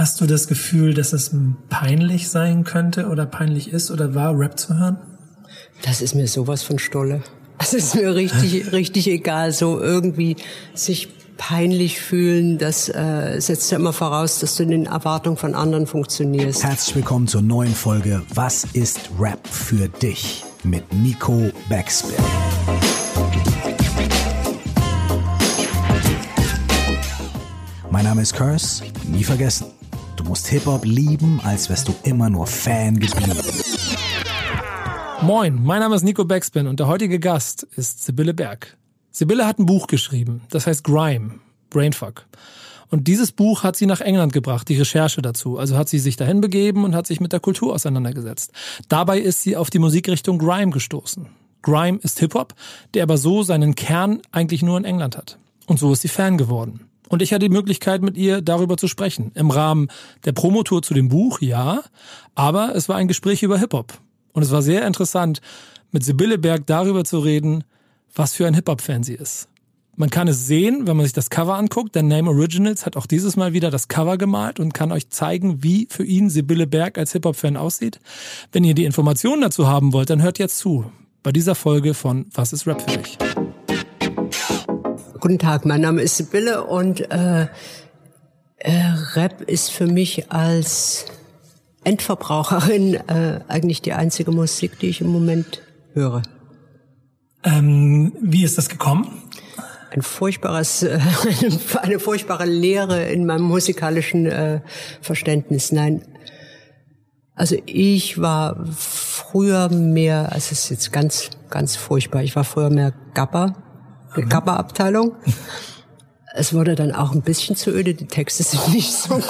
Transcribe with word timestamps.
Hast 0.00 0.18
du 0.22 0.24
das 0.24 0.48
Gefühl, 0.48 0.94
dass 0.94 1.12
es 1.12 1.30
peinlich 1.68 2.30
sein 2.30 2.64
könnte 2.64 3.08
oder 3.08 3.26
peinlich 3.26 3.70
ist 3.70 3.90
oder 3.90 4.14
war, 4.14 4.32
Rap 4.32 4.58
zu 4.58 4.78
hören? 4.78 4.96
Das 5.82 6.00
ist 6.00 6.14
mir 6.14 6.26
sowas 6.26 6.62
von 6.62 6.78
Stolle. 6.78 7.22
Es 7.58 7.74
ist 7.74 7.94
mir 7.94 8.14
richtig, 8.14 8.72
richtig 8.72 9.08
egal, 9.08 9.52
so 9.52 9.78
irgendwie 9.78 10.36
sich 10.72 11.10
peinlich 11.36 12.00
fühlen, 12.00 12.56
das 12.56 12.88
äh, 12.88 13.38
setzt 13.40 13.70
ja 13.72 13.76
immer 13.76 13.92
voraus, 13.92 14.38
dass 14.38 14.56
du 14.56 14.62
in 14.62 14.70
den 14.70 14.86
Erwartungen 14.86 15.36
von 15.36 15.54
anderen 15.54 15.86
funktionierst. 15.86 16.64
Herzlich 16.64 16.96
willkommen 16.96 17.28
zur 17.28 17.42
neuen 17.42 17.74
Folge 17.74 18.22
Was 18.34 18.64
ist 18.72 19.10
Rap 19.18 19.46
für 19.46 19.88
dich? 19.88 20.46
mit 20.62 20.94
Nico 20.94 21.50
Backspin. 21.68 22.14
Mein 27.90 28.04
Name 28.04 28.22
ist 28.22 28.34
Curse, 28.34 28.84
nie 29.06 29.24
vergessen. 29.24 29.69
Musst 30.30 30.46
Hip-Hop 30.46 30.84
lieben, 30.84 31.40
als 31.42 31.68
wärst 31.70 31.88
du 31.88 31.94
immer 32.04 32.30
nur 32.30 32.46
Fan 32.46 33.00
geblieben. 33.00 33.36
Moin, 35.22 35.60
mein 35.60 35.80
Name 35.80 35.96
ist 35.96 36.04
Nico 36.04 36.24
Backspin 36.24 36.68
und 36.68 36.78
der 36.78 36.86
heutige 36.86 37.18
Gast 37.18 37.64
ist 37.74 38.04
Sibylle 38.04 38.32
Berg. 38.32 38.76
Sibylle 39.10 39.44
hat 39.44 39.58
ein 39.58 39.66
Buch 39.66 39.88
geschrieben, 39.88 40.42
das 40.50 40.68
heißt 40.68 40.84
Grime, 40.84 41.40
Brainfuck. 41.70 42.26
Und 42.90 43.08
dieses 43.08 43.32
Buch 43.32 43.64
hat 43.64 43.74
sie 43.74 43.86
nach 43.86 44.00
England 44.00 44.32
gebracht, 44.32 44.68
die 44.68 44.76
Recherche 44.76 45.20
dazu. 45.20 45.58
Also 45.58 45.76
hat 45.76 45.88
sie 45.88 45.98
sich 45.98 46.14
dahin 46.14 46.40
begeben 46.40 46.84
und 46.84 46.94
hat 46.94 47.08
sich 47.08 47.20
mit 47.20 47.32
der 47.32 47.40
Kultur 47.40 47.74
auseinandergesetzt. 47.74 48.52
Dabei 48.88 49.18
ist 49.18 49.42
sie 49.42 49.56
auf 49.56 49.68
die 49.68 49.80
Musikrichtung 49.80 50.38
Grime 50.38 50.70
gestoßen. 50.70 51.26
Grime 51.62 51.98
ist 52.04 52.20
Hip-Hop, 52.20 52.54
der 52.94 53.02
aber 53.02 53.18
so 53.18 53.42
seinen 53.42 53.74
Kern 53.74 54.22
eigentlich 54.30 54.62
nur 54.62 54.78
in 54.78 54.84
England 54.84 55.16
hat. 55.16 55.38
Und 55.66 55.80
so 55.80 55.92
ist 55.92 56.02
sie 56.02 56.08
Fan 56.08 56.38
geworden. 56.38 56.86
Und 57.10 57.22
ich 57.22 57.32
hatte 57.32 57.40
die 57.40 57.52
Möglichkeit, 57.52 58.02
mit 58.02 58.16
ihr 58.16 58.40
darüber 58.40 58.76
zu 58.76 58.86
sprechen. 58.86 59.32
Im 59.34 59.50
Rahmen 59.50 59.88
der 60.24 60.30
Promotour 60.30 60.80
zu 60.80 60.94
dem 60.94 61.08
Buch, 61.08 61.40
ja. 61.40 61.82
Aber 62.36 62.76
es 62.76 62.88
war 62.88 62.96
ein 62.96 63.08
Gespräch 63.08 63.42
über 63.42 63.58
Hip-Hop. 63.58 63.94
Und 64.32 64.44
es 64.44 64.52
war 64.52 64.62
sehr 64.62 64.86
interessant, 64.86 65.40
mit 65.90 66.04
Sibylle 66.04 66.38
Berg 66.38 66.66
darüber 66.66 67.04
zu 67.04 67.18
reden, 67.18 67.64
was 68.14 68.34
für 68.34 68.46
ein 68.46 68.54
Hip-Hop-Fan 68.54 69.02
sie 69.02 69.14
ist. 69.14 69.48
Man 69.96 70.08
kann 70.08 70.28
es 70.28 70.46
sehen, 70.46 70.86
wenn 70.86 70.96
man 70.96 71.04
sich 71.04 71.12
das 71.12 71.30
Cover 71.30 71.56
anguckt. 71.56 71.96
Der 71.96 72.04
Name 72.04 72.30
Originals 72.30 72.86
hat 72.86 72.96
auch 72.96 73.06
dieses 73.06 73.36
Mal 73.36 73.52
wieder 73.52 73.72
das 73.72 73.88
Cover 73.88 74.16
gemalt 74.16 74.60
und 74.60 74.72
kann 74.72 74.92
euch 74.92 75.10
zeigen, 75.10 75.64
wie 75.64 75.88
für 75.90 76.04
ihn 76.04 76.30
Sibylle 76.30 76.68
Berg 76.68 76.96
als 76.96 77.10
Hip-Hop-Fan 77.10 77.56
aussieht. 77.56 77.98
Wenn 78.52 78.62
ihr 78.62 78.74
die 78.74 78.84
Informationen 78.84 79.42
dazu 79.42 79.66
haben 79.66 79.92
wollt, 79.92 80.10
dann 80.10 80.22
hört 80.22 80.38
jetzt 80.38 80.58
zu 80.58 80.92
bei 81.24 81.32
dieser 81.32 81.56
Folge 81.56 81.94
von 81.94 82.26
Was 82.32 82.52
ist 82.52 82.68
Rap 82.68 82.80
für 82.88 82.98
dich? 82.98 83.18
Guten 85.20 85.38
Tag, 85.38 85.66
mein 85.66 85.82
Name 85.82 86.00
ist 86.00 86.16
Sibylle 86.16 86.64
und 86.64 87.10
äh, 87.10 87.42
äh, 87.42 87.48
Rap 89.12 89.42
ist 89.42 89.70
für 89.70 89.86
mich 89.86 90.32
als 90.32 91.04
Endverbraucherin 91.84 92.94
äh, 92.94 93.40
eigentlich 93.46 93.82
die 93.82 93.92
einzige 93.92 94.30
Musik, 94.30 94.78
die 94.78 94.88
ich 94.88 95.02
im 95.02 95.08
Moment 95.08 95.60
höre. 95.92 96.22
Ähm, 97.44 98.14
wie 98.22 98.44
ist 98.44 98.56
das 98.56 98.70
gekommen? 98.70 99.24
Ein 99.90 100.00
furchtbares, 100.00 100.84
äh, 100.84 100.98
eine 101.82 101.98
furchtbare 101.98 102.46
Lehre 102.46 103.04
in 103.10 103.26
meinem 103.26 103.44
musikalischen 103.44 104.24
äh, 104.24 104.62
Verständnis. 105.02 105.70
Nein, 105.70 106.00
also 107.34 107.56
ich 107.66 108.22
war 108.22 108.64
früher 108.74 109.68
mehr, 109.68 110.32
also 110.32 110.52
es 110.52 110.52
ist 110.52 110.70
jetzt 110.70 110.92
ganz, 110.94 111.28
ganz 111.50 111.76
furchtbar. 111.76 112.22
Ich 112.22 112.36
war 112.36 112.44
früher 112.44 112.70
mehr 112.70 112.94
Gapper 113.12 113.69
Kappa-Abteilung. 114.14 115.12
Es 116.34 116.54
wurde 116.54 116.74
dann 116.74 116.92
auch 116.92 117.12
ein 117.12 117.22
bisschen 117.22 117.56
zu 117.56 117.70
öde, 117.70 117.94
die 117.94 118.06
Texte 118.06 118.42
sind 118.42 118.68
nicht 118.74 118.92
so 118.92 119.14
gut. 119.14 119.22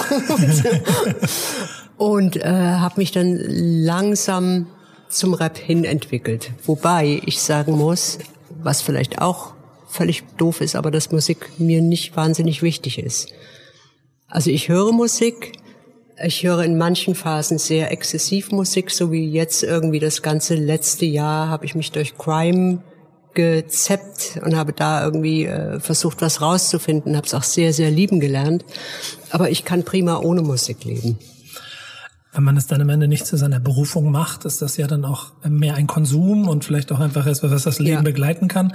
Und 1.97 2.37
äh, 2.37 2.45
habe 2.45 2.95
mich 2.97 3.11
dann 3.11 3.37
langsam 3.37 4.67
zum 5.09 5.33
Rap 5.33 5.57
hin 5.57 5.83
entwickelt. 5.83 6.51
Wobei 6.65 7.21
ich 7.25 7.41
sagen 7.41 7.73
muss, 7.73 8.19
was 8.63 8.81
vielleicht 8.81 9.21
auch 9.21 9.53
völlig 9.87 10.23
doof 10.37 10.61
ist, 10.61 10.75
aber 10.75 10.89
dass 10.89 11.11
Musik 11.11 11.59
mir 11.59 11.81
nicht 11.81 12.15
wahnsinnig 12.15 12.61
wichtig 12.61 12.97
ist. 12.97 13.33
Also 14.27 14.49
ich 14.49 14.69
höre 14.69 14.93
Musik, 14.93 15.53
ich 16.23 16.43
höre 16.43 16.63
in 16.63 16.77
manchen 16.77 17.15
Phasen 17.15 17.57
sehr 17.57 17.91
exzessiv 17.91 18.51
Musik, 18.51 18.89
so 18.89 19.11
wie 19.11 19.29
jetzt 19.29 19.63
irgendwie 19.63 19.99
das 19.99 20.21
ganze 20.21 20.55
letzte 20.55 21.05
Jahr 21.05 21.49
habe 21.49 21.65
ich 21.65 21.75
mich 21.75 21.91
durch 21.91 22.17
Crime 22.17 22.81
gezeppt 23.33 24.39
und 24.43 24.55
habe 24.55 24.73
da 24.73 25.03
irgendwie 25.03 25.45
äh, 25.45 25.79
versucht, 25.79 26.21
was 26.21 26.41
rauszufinden, 26.41 27.15
habe 27.15 27.27
es 27.27 27.33
auch 27.33 27.43
sehr, 27.43 27.73
sehr 27.73 27.91
lieben 27.91 28.19
gelernt. 28.19 28.65
Aber 29.29 29.49
ich 29.49 29.65
kann 29.65 29.83
prima 29.83 30.17
ohne 30.17 30.41
Musik 30.41 30.83
leben. 30.83 31.17
Wenn 32.33 32.43
man 32.45 32.55
es 32.55 32.65
dann 32.65 32.79
am 32.79 32.87
Ende 32.87 33.09
nicht 33.09 33.25
zu 33.25 33.35
seiner 33.35 33.59
Berufung 33.59 34.09
macht, 34.09 34.45
ist 34.45 34.61
das 34.61 34.77
ja 34.77 34.87
dann 34.87 35.03
auch 35.03 35.33
mehr 35.43 35.75
ein 35.75 35.87
Konsum 35.87 36.47
und 36.47 36.63
vielleicht 36.63 36.91
auch 36.93 37.01
einfach 37.01 37.25
etwas, 37.25 37.51
was 37.51 37.63
das 37.63 37.79
Leben 37.79 37.97
ja. 37.97 38.01
begleiten 38.01 38.47
kann. 38.47 38.73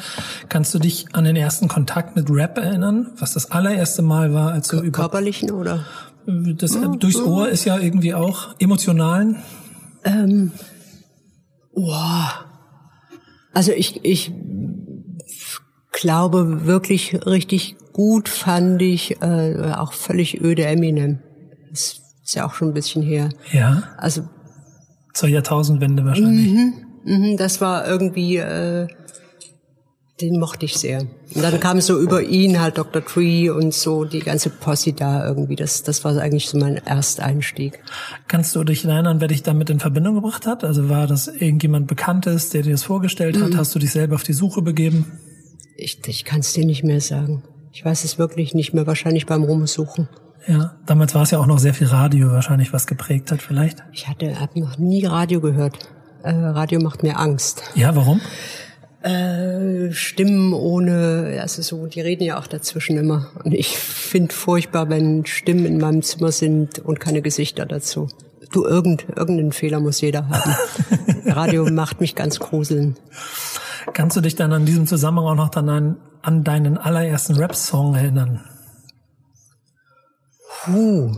Kannst 0.50 0.74
du 0.74 0.78
dich 0.78 1.06
an 1.14 1.24
den 1.24 1.36
ersten 1.36 1.66
Kontakt 1.66 2.16
mit 2.16 2.28
Rap 2.28 2.58
erinnern? 2.58 3.12
Was 3.18 3.32
das 3.32 3.50
allererste 3.50 4.02
Mal 4.02 4.34
war, 4.34 4.52
als 4.52 4.68
du 4.68 4.80
über... 4.80 4.90
Körperlichen 5.00 5.50
oder? 5.52 5.86
Das 6.26 6.72
mhm. 6.72 6.98
durchs 6.98 7.20
Ohr 7.20 7.48
ist 7.48 7.64
ja 7.64 7.78
irgendwie 7.78 8.12
auch 8.12 8.54
emotionalen. 8.58 9.36
Ähm, 10.04 10.52
oh. 11.72 11.94
Also 13.56 13.72
ich, 13.72 14.04
ich 14.04 14.32
glaube 15.90 16.66
wirklich 16.66 17.24
richtig 17.24 17.76
gut 17.94 18.28
fand 18.28 18.82
ich 18.82 19.22
äh, 19.22 19.72
auch 19.74 19.94
völlig 19.94 20.42
öde 20.42 20.66
Eminem. 20.66 21.20
Das 21.70 22.02
ist 22.22 22.34
ja 22.34 22.46
auch 22.46 22.52
schon 22.52 22.68
ein 22.68 22.74
bisschen 22.74 23.00
her. 23.00 23.30
Ja. 23.52 23.84
Also 23.96 24.28
zur 25.14 25.30
Jahrtausendwende 25.30 26.04
wahrscheinlich. 26.04 26.52
Mhm, 26.52 26.74
mhm, 27.04 27.36
das 27.38 27.62
war 27.62 27.88
irgendwie, 27.88 28.36
äh, 28.36 28.88
den 30.20 30.38
mochte 30.40 30.64
ich 30.64 30.76
sehr. 30.76 31.00
Und 31.00 31.42
dann 31.42 31.60
kam 31.60 31.80
so 31.80 32.00
über 32.00 32.22
ihn 32.22 32.60
halt 32.60 32.78
Dr. 32.78 33.04
Tree 33.04 33.50
und 33.50 33.74
so 33.74 34.04
die 34.04 34.20
ganze 34.20 34.48
Posse 34.48 34.94
da 34.94 35.26
irgendwie. 35.26 35.56
Das, 35.56 35.82
das 35.82 36.04
war 36.04 36.16
eigentlich 36.16 36.48
so 36.48 36.58
mein 36.58 36.76
Ersteinstieg. 36.76 37.80
Kannst 38.26 38.56
du 38.56 38.64
dich 38.64 38.84
erinnern, 38.86 39.20
wer 39.20 39.28
dich 39.28 39.42
damit 39.42 39.68
in 39.68 39.78
Verbindung 39.78 40.14
gebracht 40.14 40.46
hat? 40.46 40.64
Also 40.64 40.88
war 40.88 41.06
das 41.06 41.28
irgendjemand 41.28 41.86
Bekanntes, 41.86 42.48
der 42.48 42.62
dir 42.62 42.72
das 42.72 42.84
vorgestellt 42.84 43.38
hat? 43.38 43.50
Mhm. 43.50 43.56
Hast 43.58 43.74
du 43.74 43.78
dich 43.78 43.92
selber 43.92 44.14
auf 44.14 44.22
die 44.22 44.32
Suche 44.32 44.62
begeben? 44.62 45.18
Ich, 45.76 46.00
ich 46.06 46.24
kann 46.24 46.40
es 46.40 46.54
dir 46.54 46.64
nicht 46.64 46.82
mehr 46.82 47.02
sagen. 47.02 47.42
Ich 47.72 47.84
weiß 47.84 48.04
es 48.04 48.18
wirklich 48.18 48.54
nicht 48.54 48.72
mehr, 48.72 48.86
wahrscheinlich 48.86 49.26
beim 49.26 49.42
Rumsuchen. 49.42 50.08
Ja, 50.46 50.76
damals 50.86 51.14
war 51.14 51.22
es 51.22 51.32
ja 51.32 51.38
auch 51.38 51.46
noch 51.46 51.58
sehr 51.58 51.74
viel 51.74 51.88
Radio 51.88 52.30
wahrscheinlich, 52.30 52.72
was 52.72 52.86
geprägt 52.86 53.32
hat 53.32 53.42
vielleicht. 53.42 53.82
Ich 53.92 54.08
hatte 54.08 54.40
hab 54.40 54.56
noch 54.56 54.78
nie 54.78 55.04
Radio 55.04 55.42
gehört. 55.42 55.90
Äh, 56.22 56.30
Radio 56.30 56.80
macht 56.80 57.02
mir 57.02 57.18
Angst. 57.18 57.64
Ja, 57.74 57.94
warum? 57.94 58.20
Äh, 59.02 59.92
Stimmen 59.92 60.52
ohne, 60.52 61.38
also 61.40 61.62
so, 61.62 61.86
die 61.86 62.00
reden 62.00 62.24
ja 62.24 62.38
auch 62.38 62.46
dazwischen 62.46 62.96
immer. 62.96 63.30
Und 63.44 63.52
ich 63.52 63.76
finde 63.78 64.34
furchtbar, 64.34 64.88
wenn 64.88 65.26
Stimmen 65.26 65.66
in 65.66 65.78
meinem 65.78 66.02
Zimmer 66.02 66.32
sind 66.32 66.78
und 66.78 66.98
keine 66.98 67.22
Gesichter 67.22 67.66
dazu. 67.66 68.08
Du, 68.52 68.64
irgend, 68.64 69.06
irgendeinen 69.14 69.52
Fehler 69.52 69.80
muss 69.80 70.00
jeder 70.00 70.28
haben. 70.28 70.54
Radio 71.26 71.70
macht 71.70 72.00
mich 72.00 72.14
ganz 72.14 72.38
gruseln. 72.38 72.96
Kannst 73.92 74.16
du 74.16 74.20
dich 74.20 74.34
dann 74.34 74.52
an 74.52 74.66
diesem 74.66 74.86
Zusammenhang 74.86 75.26
auch 75.26 75.34
noch 75.34 75.50
dann 75.50 75.68
an, 75.68 75.96
an 76.22 76.44
deinen 76.44 76.78
allerersten 76.78 77.36
Rap-Song 77.36 77.94
erinnern? 77.94 78.44
Puh. 80.64 81.12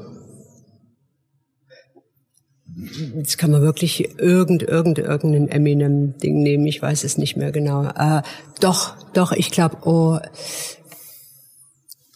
Jetzt 3.18 3.36
kann 3.36 3.50
man 3.50 3.62
wirklich 3.62 4.16
irgend, 4.20 4.62
irgend, 4.62 4.98
irgendein 5.00 5.48
Eminem-Ding 5.48 6.40
nehmen. 6.40 6.66
Ich 6.66 6.80
weiß 6.80 7.02
es 7.02 7.18
nicht 7.18 7.36
mehr 7.36 7.50
genau. 7.50 7.84
Äh, 7.84 8.22
doch, 8.60 8.94
doch, 9.12 9.32
ich 9.32 9.50
glaube, 9.50 9.78
oh, 9.82 10.18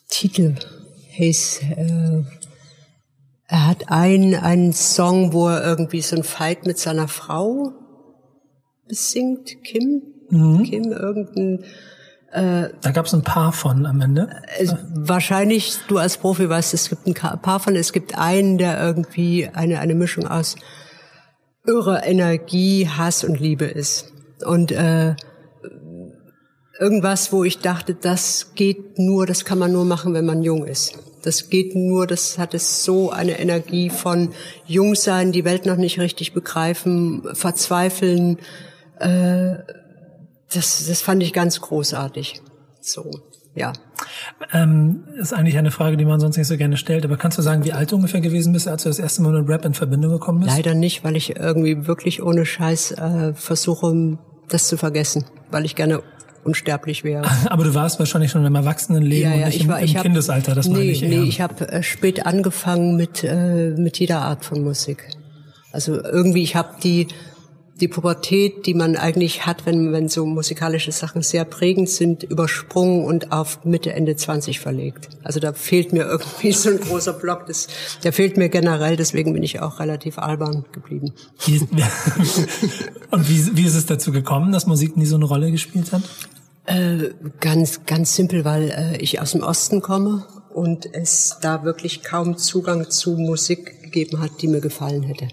Titel 0.08 0.54
heißt, 1.18 1.62
äh, 1.76 2.22
er 3.48 3.66
hat 3.66 3.90
einen, 3.90 4.36
einen 4.36 4.72
Song, 4.72 5.32
wo 5.32 5.48
er 5.48 5.64
irgendwie 5.64 6.02
so 6.02 6.14
ein 6.14 6.22
Fight 6.22 6.66
mit 6.66 6.78
seiner 6.78 7.08
Frau 7.08 7.72
besingt, 8.86 9.64
Kim 9.64 10.02
mhm. 10.30 10.62
Kim, 10.62 10.92
irgendein 10.92 11.64
äh, 12.30 12.70
da 12.80 12.92
gab 12.92 13.06
es 13.06 13.12
ein 13.12 13.22
paar 13.22 13.52
von 13.52 13.84
am 13.84 14.00
Ende. 14.00 14.30
Äh, 14.56 14.68
wahrscheinlich, 14.94 15.78
du 15.88 15.98
als 15.98 16.16
Profi 16.16 16.48
weißt, 16.48 16.72
es 16.72 16.88
gibt 16.88 17.06
ein 17.06 17.42
paar 17.42 17.60
von. 17.60 17.76
Es 17.76 17.92
gibt 17.92 18.16
einen, 18.16 18.56
der 18.56 18.80
irgendwie 18.80 19.48
eine, 19.52 19.80
eine 19.80 19.94
Mischung 19.94 20.26
aus 20.26 20.56
irre 21.66 22.02
Energie, 22.04 22.88
Hass 22.88 23.24
und 23.24 23.38
Liebe 23.38 23.64
ist. 23.64 24.12
Und 24.44 24.72
äh, 24.72 25.14
irgendwas, 26.80 27.32
wo 27.32 27.44
ich 27.44 27.58
dachte, 27.58 27.94
das 27.94 28.54
geht 28.54 28.98
nur, 28.98 29.26
das 29.26 29.44
kann 29.44 29.58
man 29.58 29.72
nur 29.72 29.84
machen, 29.84 30.14
wenn 30.14 30.26
man 30.26 30.42
jung 30.42 30.66
ist. 30.66 30.98
Das 31.22 31.48
geht 31.48 31.76
nur, 31.76 32.08
das 32.08 32.38
hat 32.38 32.52
es 32.52 32.84
so 32.84 33.10
eine 33.10 33.38
Energie 33.38 33.90
von 33.90 34.32
jung 34.66 34.96
sein, 34.96 35.30
die 35.30 35.44
Welt 35.44 35.66
noch 35.66 35.76
nicht 35.76 36.00
richtig 36.00 36.32
begreifen, 36.32 37.22
verzweifeln, 37.34 38.38
äh, 38.98 39.58
das, 40.52 40.86
das 40.86 41.00
fand 41.00 41.22
ich 41.22 41.32
ganz 41.32 41.60
großartig. 41.60 42.42
So. 42.80 43.10
Ja. 43.54 43.72
Ähm, 44.52 45.04
ist 45.18 45.32
eigentlich 45.32 45.58
eine 45.58 45.70
Frage, 45.70 45.96
die 45.96 46.04
man 46.04 46.20
sonst 46.20 46.36
nicht 46.36 46.46
so 46.46 46.56
gerne 46.56 46.76
stellt. 46.76 47.04
Aber 47.04 47.16
kannst 47.16 47.38
du 47.38 47.42
sagen, 47.42 47.64
wie 47.64 47.72
alt 47.72 47.92
du 47.92 47.96
ungefähr 47.96 48.20
gewesen 48.20 48.52
bist, 48.52 48.66
als 48.66 48.84
du 48.84 48.88
das 48.88 48.98
erste 48.98 49.22
Mal 49.22 49.32
mit 49.32 49.48
Rap 49.48 49.64
in 49.64 49.74
Verbindung 49.74 50.12
gekommen 50.12 50.40
bist? 50.40 50.56
Leider 50.56 50.74
nicht, 50.74 51.04
weil 51.04 51.16
ich 51.16 51.36
irgendwie 51.36 51.86
wirklich 51.86 52.22
ohne 52.22 52.46
Scheiß 52.46 52.92
äh, 52.92 53.34
versuche, 53.34 54.18
das 54.48 54.68
zu 54.68 54.76
vergessen, 54.76 55.24
weil 55.50 55.64
ich 55.64 55.74
gerne 55.74 56.02
unsterblich 56.44 57.04
wäre. 57.04 57.24
Aber 57.50 57.64
du 57.64 57.74
warst 57.74 57.98
wahrscheinlich 57.98 58.30
schon 58.30 58.44
im 58.44 58.54
Erwachsenenleben 58.54 59.30
ja, 59.30 59.36
ja, 59.36 59.44
und 59.44 59.52
nicht 59.52 59.60
ich 59.60 59.68
war, 59.68 59.80
im, 59.80 59.88
im 59.88 59.94
hab, 59.94 60.02
Kindesalter, 60.02 60.54
das 60.54 60.66
nee, 60.66 60.72
meine 60.72 60.84
ich 60.90 61.02
eher. 61.02 61.08
Nee, 61.08 61.28
ich 61.28 61.40
habe 61.40 61.68
äh, 61.68 61.82
spät 61.82 62.26
angefangen 62.26 62.96
mit, 62.96 63.22
äh, 63.22 63.74
mit 63.76 63.98
jeder 63.98 64.22
Art 64.22 64.44
von 64.44 64.62
Musik. 64.62 65.04
Also 65.72 66.02
irgendwie, 66.02 66.42
ich 66.42 66.56
habe 66.56 66.74
die 66.82 67.08
die 67.82 67.88
Pubertät, 67.88 68.64
die 68.66 68.74
man 68.74 68.96
eigentlich 68.96 69.44
hat, 69.44 69.66
wenn, 69.66 69.92
wenn 69.92 70.08
so 70.08 70.24
musikalische 70.24 70.92
Sachen 70.92 71.22
sehr 71.22 71.44
prägend 71.44 71.90
sind, 71.90 72.22
übersprungen 72.22 73.04
und 73.04 73.32
auf 73.32 73.64
Mitte, 73.64 73.92
Ende 73.92 74.14
20 74.14 74.60
verlegt. 74.60 75.08
Also 75.24 75.40
da 75.40 75.52
fehlt 75.52 75.92
mir 75.92 76.04
irgendwie 76.04 76.52
so 76.52 76.70
ein 76.70 76.78
großer 76.78 77.12
Block. 77.12 77.46
Das, 77.46 77.66
der 78.04 78.12
fehlt 78.12 78.36
mir 78.36 78.48
generell, 78.48 78.96
deswegen 78.96 79.32
bin 79.32 79.42
ich 79.42 79.60
auch 79.60 79.80
relativ 79.80 80.18
albern 80.18 80.64
geblieben. 80.70 81.12
und 83.10 83.28
wie, 83.28 83.56
wie 83.56 83.66
ist 83.66 83.74
es 83.74 83.86
dazu 83.86 84.12
gekommen, 84.12 84.52
dass 84.52 84.66
Musik 84.66 84.96
nie 84.96 85.06
so 85.06 85.16
eine 85.16 85.24
Rolle 85.24 85.50
gespielt 85.50 85.90
hat? 85.92 86.02
Äh, 86.66 87.10
ganz, 87.40 87.84
ganz 87.84 88.14
simpel, 88.14 88.44
weil 88.44 88.70
äh, 88.70 88.96
ich 88.98 89.20
aus 89.20 89.32
dem 89.32 89.42
Osten 89.42 89.82
komme 89.82 90.24
und 90.54 90.86
es 90.94 91.38
da 91.40 91.64
wirklich 91.64 92.04
kaum 92.04 92.36
Zugang 92.36 92.88
zu 92.90 93.16
Musik 93.16 93.82
gegeben 93.82 94.20
hat, 94.20 94.40
die 94.40 94.46
mir 94.46 94.60
gefallen 94.60 95.02
hätte. 95.02 95.26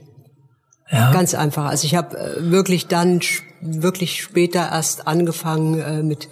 Ja. 0.91 1.11
Ganz 1.11 1.35
einfach. 1.35 1.65
Also 1.65 1.85
ich 1.85 1.95
habe 1.95 2.17
äh, 2.17 2.51
wirklich 2.51 2.87
dann 2.87 3.21
wirklich 3.61 4.21
später 4.21 4.69
erst 4.71 5.07
angefangen 5.07 5.79
äh, 5.79 6.01
mit 6.01 6.29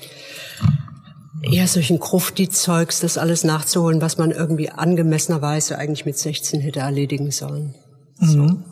eher 1.43 1.67
solchen 1.67 1.99
Krufti-Zeugs, 1.99 2.99
das 3.01 3.17
alles 3.17 3.43
nachzuholen, 3.43 4.01
was 4.01 4.17
man 4.17 4.31
irgendwie 4.31 4.69
angemessenerweise 4.69 5.77
eigentlich 5.77 6.05
mit 6.05 6.17
16 6.17 6.61
hätte 6.61 6.79
erledigen 6.79 7.29
sollen. 7.31 7.75
So. 8.19 8.39
Mhm. 8.39 8.63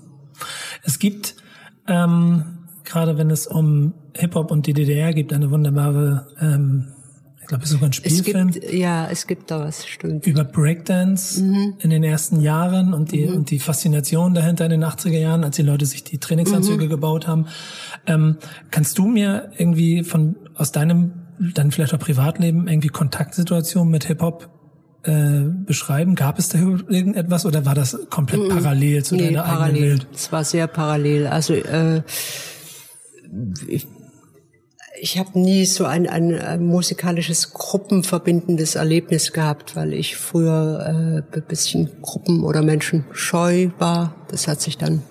Es 0.84 0.98
gibt 0.98 1.36
ähm, 1.88 2.66
gerade 2.86 3.18
wenn 3.18 3.30
es 3.30 3.48
um 3.48 3.94
Hip-Hop 4.16 4.52
und 4.52 4.68
die 4.68 4.74
DDR 4.74 5.14
gibt, 5.14 5.34
eine 5.34 5.52
wunderbare 5.52 6.28
ähm, 6.40 6.94
ich 7.46 7.50
glaube, 7.50 7.64
es 7.64 7.70
ist 7.70 7.76
sogar 7.76 7.90
ein 7.90 7.94
Spielfilm. 7.94 8.48
Es 8.48 8.56
gibt, 8.56 8.74
ja, 8.74 9.08
es 9.08 9.28
gibt 9.28 9.52
da 9.52 9.60
was, 9.60 9.86
stimmt. 9.86 10.26
Über 10.26 10.44
Breakdance 10.44 11.44
mhm. 11.44 11.76
in 11.78 11.92
den 11.92 12.04
ersten 12.04 12.42
Jahren 12.42 12.96
und 12.96 13.12
die, 13.12 13.28
mhm. 13.28 13.36
und 13.36 13.52
die 13.52 13.60
Faszination 13.60 14.34
dahinter 14.34 14.66
in 14.66 14.72
den 14.72 14.84
80er 14.84 15.20
Jahren, 15.20 15.44
als 15.44 15.56
die 15.56 15.62
Leute 15.62 15.86
sich 15.86 16.04
die 16.04 16.18
Trainingsanzüge 16.18 16.86
mhm. 16.86 16.90
gebaut 16.90 17.28
haben. 17.28 17.46
Ähm, 18.08 18.38
kannst 18.72 18.98
du 18.98 19.06
mir 19.06 19.52
irgendwie 19.60 20.04
von, 20.04 20.38
aus 20.56 20.72
deinem, 20.72 21.12
dann 21.38 21.70
vielleicht 21.70 21.94
auch 21.94 22.00
Privatleben 22.00 22.68
irgendwie 22.68 22.88
Kontaktsituationen 22.88 23.92
mit 23.92 24.06
Hip-Hop 24.06 24.50
äh, 25.04 25.42
beschreiben? 25.44 26.16
Gab 26.16 26.40
es 26.40 26.50
da 26.50 26.58
irgendetwas 26.58 27.46
oder 27.46 27.64
war 27.68 27.76
das 27.76 27.96
komplett 28.10 28.42
mhm. 28.42 28.50
parallel 28.50 29.04
zu 29.04 29.18
nee, 29.18 29.26
deiner 29.26 29.44
parallel. 29.44 29.76
eigenen 29.76 29.90
Welt? 30.00 30.08
Es 30.16 30.32
war 30.32 30.44
sehr 30.44 30.66
parallel. 30.66 31.28
Also 31.28 31.54
äh, 31.54 32.02
ich, 33.68 33.86
ich 35.06 35.20
habe 35.20 35.40
nie 35.40 35.66
so 35.66 35.86
ein, 35.86 36.10
ein, 36.10 36.34
ein 36.34 36.66
musikalisches 36.66 37.54
gruppenverbindendes 37.54 38.74
Erlebnis 38.74 39.34
gehabt, 39.34 39.76
weil 39.76 39.94
ich 39.94 40.18
früher 40.18 41.24
äh, 41.32 41.38
ein 41.38 41.44
bisschen 41.48 41.92
Gruppen 42.02 42.44
oder 42.44 42.64
Menschen 42.64 43.06
scheu 43.12 43.70
war. 43.78 44.16
Das 44.30 44.48
hat 44.48 44.62
sich 44.62 44.80
dann 44.80 45.04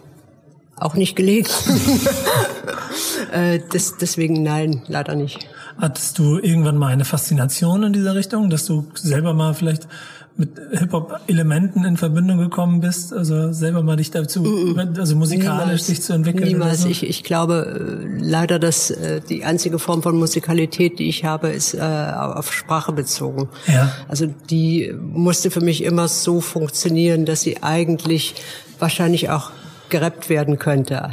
auch 0.77 0.97
nicht 0.97 1.15
gelegt. 1.15 1.49
äh, 3.33 3.61
das, 3.71 3.97
deswegen 3.97 4.43
nein, 4.43 4.83
leider 4.89 5.15
nicht. 5.15 5.47
Hattest 5.79 6.19
du 6.19 6.41
irgendwann 6.41 6.77
mal 6.77 6.89
eine 6.89 7.05
Faszination 7.05 7.85
in 7.85 7.93
dieser 7.93 8.17
Richtung, 8.17 8.51
dass 8.51 8.67
du 8.67 8.89
selber 8.95 9.33
mal 9.33 9.55
vielleicht 9.55 9.87
mit 10.37 10.59
Hip-Hop-Elementen 10.73 11.85
in 11.85 11.97
Verbindung 11.97 12.39
gekommen 12.39 12.81
bist, 12.81 13.13
also 13.13 13.53
selber 13.53 13.83
mal 13.83 13.97
dich 13.97 14.11
dazu, 14.11 14.43
mm 14.43 14.99
also 14.99 15.15
musikalisch 15.17 15.65
niemals, 15.65 15.87
dich 15.87 16.03
zu 16.03 16.13
entwickeln? 16.13 16.49
Niemals. 16.49 16.83
So? 16.83 16.89
Ich, 16.89 17.05
ich 17.05 17.23
glaube 17.23 18.01
äh, 18.03 18.19
leider, 18.21 18.59
dass 18.59 18.91
äh, 18.91 19.21
die 19.21 19.45
einzige 19.45 19.79
Form 19.79 20.03
von 20.03 20.17
Musikalität, 20.17 20.99
die 20.99 21.09
ich 21.09 21.25
habe, 21.25 21.49
ist 21.49 21.75
äh, 21.75 21.79
auf 21.81 22.53
Sprache 22.53 22.93
bezogen. 22.93 23.49
Ja. 23.67 23.93
Also 24.09 24.27
die 24.51 24.93
musste 25.01 25.51
für 25.51 25.61
mich 25.61 25.85
immer 25.85 26.09
so 26.09 26.41
funktionieren, 26.41 27.25
dass 27.25 27.43
sie 27.43 27.63
eigentlich 27.63 28.35
wahrscheinlich 28.79 29.31
auch 29.31 29.53
gerappt 29.89 30.29
werden 30.29 30.59
könnte 30.59 31.11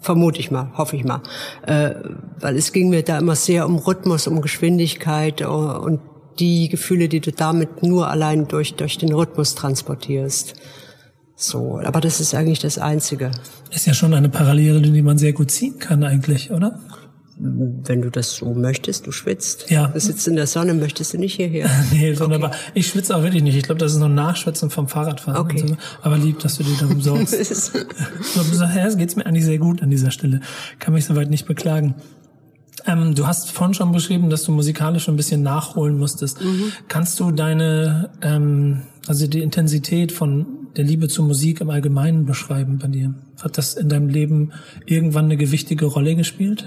vermute 0.00 0.38
ich 0.38 0.50
mal, 0.50 0.70
hoffe 0.76 0.96
ich 0.96 1.04
mal, 1.04 1.22
äh, 1.66 1.94
weil 2.38 2.56
es 2.56 2.72
ging 2.72 2.90
mir 2.90 3.02
da 3.02 3.18
immer 3.18 3.36
sehr 3.36 3.66
um 3.66 3.78
Rhythmus, 3.78 4.26
um 4.26 4.42
Geschwindigkeit 4.42 5.40
und 5.40 6.00
die 6.38 6.68
Gefühle, 6.68 7.08
die 7.08 7.20
du 7.20 7.32
damit 7.32 7.82
nur 7.82 8.08
allein 8.08 8.48
durch, 8.48 8.74
durch 8.74 8.98
den 8.98 9.12
Rhythmus 9.12 9.54
transportierst. 9.54 10.54
So, 11.36 11.80
aber 11.82 12.00
das 12.00 12.20
ist 12.20 12.34
eigentlich 12.34 12.60
das 12.60 12.78
Einzige. 12.78 13.30
Ist 13.70 13.86
ja 13.86 13.94
schon 13.94 14.14
eine 14.14 14.28
Parallele, 14.28 14.80
die 14.80 15.02
man 15.02 15.18
sehr 15.18 15.32
gut 15.32 15.50
ziehen 15.50 15.78
kann 15.78 16.04
eigentlich, 16.04 16.52
oder? 16.52 16.78
Wenn 17.36 18.00
du 18.00 18.10
das 18.10 18.36
so 18.36 18.54
möchtest, 18.54 19.08
du 19.08 19.12
schwitzt. 19.12 19.68
Ja. 19.68 19.88
Du 19.88 19.98
sitzt 19.98 20.28
in 20.28 20.36
der 20.36 20.46
Sonne, 20.46 20.72
möchtest 20.72 21.14
du 21.14 21.18
nicht 21.18 21.34
hierher. 21.34 21.68
nee, 21.92 22.16
wunderbar. 22.20 22.50
Okay. 22.50 22.58
Ich 22.74 22.86
schwitze 22.86 23.16
auch 23.16 23.24
wirklich 23.24 23.42
nicht. 23.42 23.56
Ich 23.56 23.64
glaube, 23.64 23.80
das 23.80 23.92
ist 23.92 23.98
nur 23.98 24.08
Nachschwitzen 24.08 24.70
vom 24.70 24.86
Fahrradfahren. 24.86 25.40
Okay. 25.40 25.66
So. 25.66 25.76
Aber 26.02 26.16
lieb, 26.16 26.38
dass 26.38 26.58
du 26.58 26.62
dir 26.62 26.76
darum 26.78 27.00
sorgst. 27.02 27.34
es 27.34 27.72
geht 27.72 29.16
mir 29.16 29.26
eigentlich 29.26 29.44
sehr 29.44 29.58
gut 29.58 29.82
an 29.82 29.90
dieser 29.90 30.12
Stelle. 30.12 30.40
Kann 30.78 30.94
mich 30.94 31.06
soweit 31.06 31.28
nicht 31.28 31.46
beklagen. 31.46 31.96
Ähm, 32.86 33.14
du 33.14 33.26
hast 33.26 33.50
vorhin 33.50 33.74
schon 33.74 33.92
beschrieben, 33.92 34.30
dass 34.30 34.44
du 34.44 34.52
musikalisch 34.52 35.08
ein 35.08 35.16
bisschen 35.16 35.42
nachholen 35.42 35.98
musstest. 35.98 36.42
Mhm. 36.42 36.72
Kannst 36.88 37.18
du 37.18 37.30
deine, 37.30 38.10
ähm, 38.20 38.82
also 39.06 39.26
die 39.26 39.40
Intensität 39.40 40.12
von 40.12 40.46
der 40.76 40.84
Liebe 40.84 41.08
zur 41.08 41.24
Musik 41.24 41.60
im 41.60 41.70
Allgemeinen 41.70 42.26
beschreiben 42.26 42.78
bei 42.78 42.88
dir? 42.88 43.14
Hat 43.42 43.56
das 43.58 43.74
in 43.74 43.88
deinem 43.88 44.08
Leben 44.08 44.52
irgendwann 44.86 45.26
eine 45.26 45.36
gewichtige 45.36 45.86
Rolle 45.86 46.14
gespielt? 46.14 46.66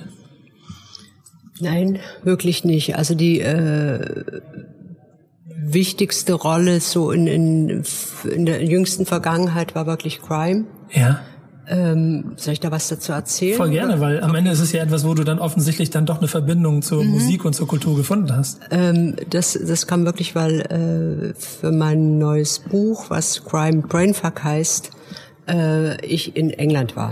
Nein, 1.60 2.00
wirklich 2.24 2.64
nicht. 2.64 2.96
Also 2.96 3.16
die 3.16 3.42
äh, 3.42 4.42
wichtigste 5.46 6.34
Rolle 6.34 6.80
so 6.80 7.12
in, 7.12 7.28
in, 7.28 7.84
in 8.32 8.46
der 8.46 8.64
jüngsten 8.64 9.06
Vergangenheit 9.06 9.76
war 9.76 9.86
wirklich 9.86 10.22
Crime. 10.22 10.66
Ja. 10.92 11.22
Ähm, 11.70 12.34
soll 12.38 12.54
ich 12.54 12.60
da 12.62 12.72
was 12.72 12.88
dazu 12.88 13.12
erzählen? 13.12 13.58
Voll 13.58 13.72
gerne, 13.72 14.00
weil 14.00 14.22
am 14.22 14.34
Ende 14.36 14.52
ist 14.52 14.62
es 14.62 14.72
ja 14.72 14.82
etwas, 14.82 15.06
wo 15.06 15.14
du 15.14 15.26
dann 15.26 15.40
offensichtlich 15.40 15.90
dann 15.90 16.06
doch 16.06 16.20
eine 16.20 16.30
Verbindung 16.30 16.82
zur 16.82 17.04
mhm. 17.04 17.12
Musik 17.12 17.44
und 17.44 17.54
zur 17.54 17.68
Kultur 17.68 17.98
gefunden 17.98 18.34
hast. 18.34 18.62
Ähm, 18.72 19.16
das, 19.30 19.60
das 19.62 19.86
kam 19.86 20.06
wirklich, 20.06 20.34
weil 20.34 20.62
äh, 20.62 21.34
für 21.38 21.72
mein 21.74 22.20
neues 22.20 22.60
Buch, 22.60 23.10
was 23.10 23.44
Crime 23.44 23.82
Brainfuck 23.82 24.44
heißt, 24.44 24.92
äh, 25.50 26.06
ich 26.06 26.38
in 26.38 26.52
England 26.52 26.96
war. 26.96 27.10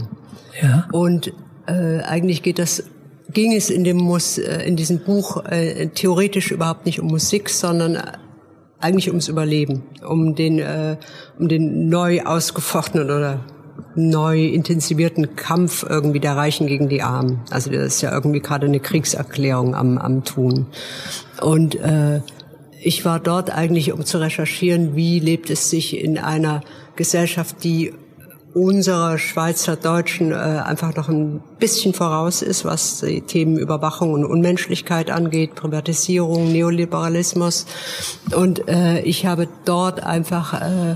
Ja. 0.62 0.88
Und 0.92 1.34
äh, 1.68 2.00
eigentlich 2.02 2.42
geht 2.42 2.60
das 2.60 2.84
ging 3.34 3.54
es 3.54 3.70
in 3.70 3.84
dem 3.84 3.98
Mus 3.98 4.38
äh, 4.38 4.64
in 4.66 4.76
diesem 4.76 5.00
Buch 5.00 5.44
äh, 5.46 5.88
theoretisch 5.88 6.52
überhaupt 6.52 6.86
nicht 6.86 7.00
um 7.02 7.08
Musik, 7.08 7.50
sondern 7.50 8.00
eigentlich 8.80 9.10
ums 9.10 9.28
Überleben, 9.28 9.84
um 10.08 10.36
den 10.36 10.60
äh, 10.60 10.98
um 11.38 11.48
den 11.48 11.90
neu 11.90 12.22
ausgefochtenen 12.24 13.10
oder 13.10 13.40
neu 13.96 14.46
intensivierten 14.46 15.36
Kampf 15.36 15.86
irgendwie 15.88 16.20
der 16.20 16.36
Reichen 16.36 16.68
gegen 16.68 16.90
die 16.90 17.02
Armen. 17.02 17.42
Also 17.50 17.72
das 17.72 17.96
ist 17.96 18.02
ja 18.02 18.12
irgendwie 18.12 18.42
gerade 18.42 18.68
eine 18.68 18.80
Kriegserklärung 18.80 19.76
am, 19.76 19.98
am 19.98 20.24
Tun. 20.24 20.68
Und 21.42 21.76
äh, 21.76 22.22
ich 22.82 23.06
war 23.06 23.20
dort 23.20 23.50
eigentlich, 23.50 23.94
um 23.94 24.06
zu 24.06 24.20
recherchieren, 24.20 24.96
wie 24.96 25.20
lebt 25.20 25.50
es 25.50 25.70
sich 25.70 26.00
in 26.00 26.18
einer 26.18 26.62
Gesellschaft, 26.96 27.64
die 27.64 27.94
unserer 28.56 29.18
Schweizer 29.18 29.76
Deutschen 29.76 30.32
äh, 30.32 30.36
einfach 30.36 30.96
noch 30.96 31.10
ein 31.10 31.42
bisschen 31.60 31.94
voraus 31.94 32.42
ist, 32.42 32.64
was 32.64 33.02
die 33.02 33.22
Themen 33.22 33.58
Überwachung 33.58 34.14
und 34.14 34.24
Unmenschlichkeit 34.24 35.12
angeht, 35.12 35.56
Privatisierung, 35.56 36.54
Neoliberalismus. 36.54 37.66
Und 38.34 38.70
äh, 38.70 39.02
ich 39.02 39.26
habe 39.26 39.50
dort 39.66 40.02
einfach 40.02 40.54
äh, 40.54 40.96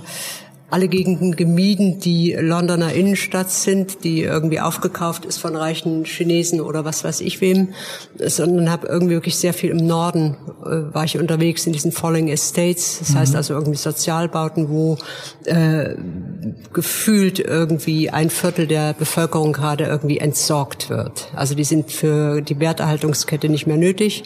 alle 0.69 0.87
Gegenden 0.87 1.35
gemieden, 1.35 1.99
die 1.99 2.33
Londoner 2.33 2.93
Innenstadt 2.93 3.51
sind, 3.51 4.03
die 4.03 4.21
irgendwie 4.21 4.59
aufgekauft 4.59 5.25
ist 5.25 5.37
von 5.37 5.55
reichen 5.55 6.05
Chinesen 6.05 6.61
oder 6.61 6.85
was 6.85 7.03
weiß 7.03 7.21
ich 7.21 7.41
wem, 7.41 7.69
sondern 8.17 8.69
habe 8.69 8.87
irgendwie 8.87 9.15
wirklich 9.15 9.37
sehr 9.37 9.53
viel 9.53 9.71
im 9.71 9.85
Norden 9.85 10.37
äh, 10.63 10.93
war 10.93 11.03
ich 11.05 11.17
unterwegs 11.17 11.65
in 11.65 11.73
diesen 11.73 11.91
Falling 11.91 12.27
Estates, 12.27 12.99
das 12.99 13.09
mhm. 13.09 13.15
heißt 13.15 13.35
also 13.35 13.53
irgendwie 13.53 13.77
Sozialbauten, 13.77 14.69
wo 14.69 14.97
äh, 15.45 15.95
gefühlt 16.73 17.39
irgendwie 17.39 18.09
ein 18.09 18.29
Viertel 18.29 18.67
der 18.67 18.93
Bevölkerung 18.93 19.53
gerade 19.53 19.85
irgendwie 19.85 20.19
entsorgt 20.19 20.89
wird. 20.89 21.29
Also 21.35 21.55
die 21.55 21.63
sind 21.63 21.91
für 21.91 22.41
die 22.41 22.59
Werterhaltungskette 22.59 23.49
nicht 23.49 23.67
mehr 23.67 23.77
nötig 23.77 24.23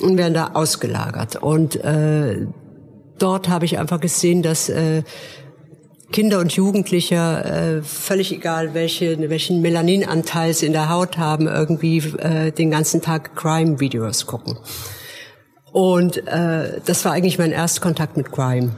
und 0.00 0.16
werden 0.16 0.34
da 0.34 0.50
ausgelagert. 0.54 1.36
Und 1.36 1.76
äh, 1.76 2.46
dort 3.18 3.48
habe 3.48 3.64
ich 3.64 3.78
einfach 3.78 4.00
gesehen, 4.00 4.42
dass 4.42 4.68
äh, 4.68 5.02
Kinder 6.10 6.38
und 6.38 6.52
Jugendliche, 6.52 7.16
äh, 7.16 7.82
völlig 7.82 8.32
egal, 8.32 8.72
welche, 8.72 9.28
welchen 9.28 9.60
Melaninanteil 9.60 10.54
sie 10.54 10.66
in 10.66 10.72
der 10.72 10.88
Haut 10.88 11.18
haben, 11.18 11.46
irgendwie 11.46 11.98
äh, 11.98 12.50
den 12.50 12.70
ganzen 12.70 13.02
Tag 13.02 13.36
Crime-Videos 13.36 14.26
gucken. 14.26 14.58
Und 15.70 16.26
äh, 16.26 16.80
das 16.84 17.04
war 17.04 17.12
eigentlich 17.12 17.38
mein 17.38 17.52
Erstkontakt 17.52 18.16
mit 18.16 18.32
Crime. 18.32 18.72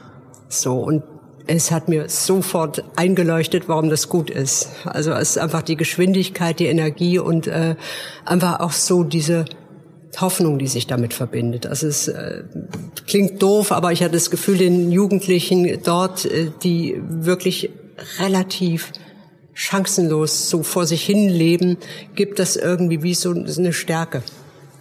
So 0.48 0.74
und 0.80 1.04
es 1.46 1.70
hat 1.70 1.88
mir 1.88 2.08
sofort 2.08 2.84
eingeleuchtet, 2.96 3.68
warum 3.68 3.90
das 3.90 4.08
gut 4.08 4.30
ist. 4.30 4.68
Also 4.84 5.12
es 5.12 5.30
ist 5.30 5.38
einfach 5.38 5.62
die 5.62 5.76
Geschwindigkeit, 5.76 6.58
die 6.58 6.66
Energie 6.66 7.18
und 7.18 7.46
äh, 7.46 7.76
einfach 8.24 8.60
auch 8.60 8.72
so 8.72 9.02
diese 9.02 9.46
Hoffnung, 10.18 10.58
die 10.58 10.66
sich 10.66 10.86
damit 10.86 11.14
verbindet. 11.14 11.66
Also 11.66 11.86
es 11.86 12.08
äh, 12.08 12.42
klingt 13.06 13.42
doof, 13.42 13.72
aber 13.72 13.92
ich 13.92 14.02
hatte 14.02 14.14
das 14.14 14.30
Gefühl, 14.30 14.58
den 14.58 14.90
Jugendlichen 14.90 15.82
dort, 15.84 16.24
äh, 16.24 16.50
die 16.62 17.00
wirklich 17.08 17.70
relativ 18.18 18.92
chancenlos 19.54 20.48
so 20.48 20.62
vor 20.62 20.86
sich 20.86 21.04
hin 21.04 21.28
leben, 21.28 21.76
gibt 22.14 22.38
das 22.38 22.56
irgendwie 22.56 23.02
wie 23.02 23.14
so 23.14 23.30
eine 23.32 23.72
Stärke. 23.72 24.22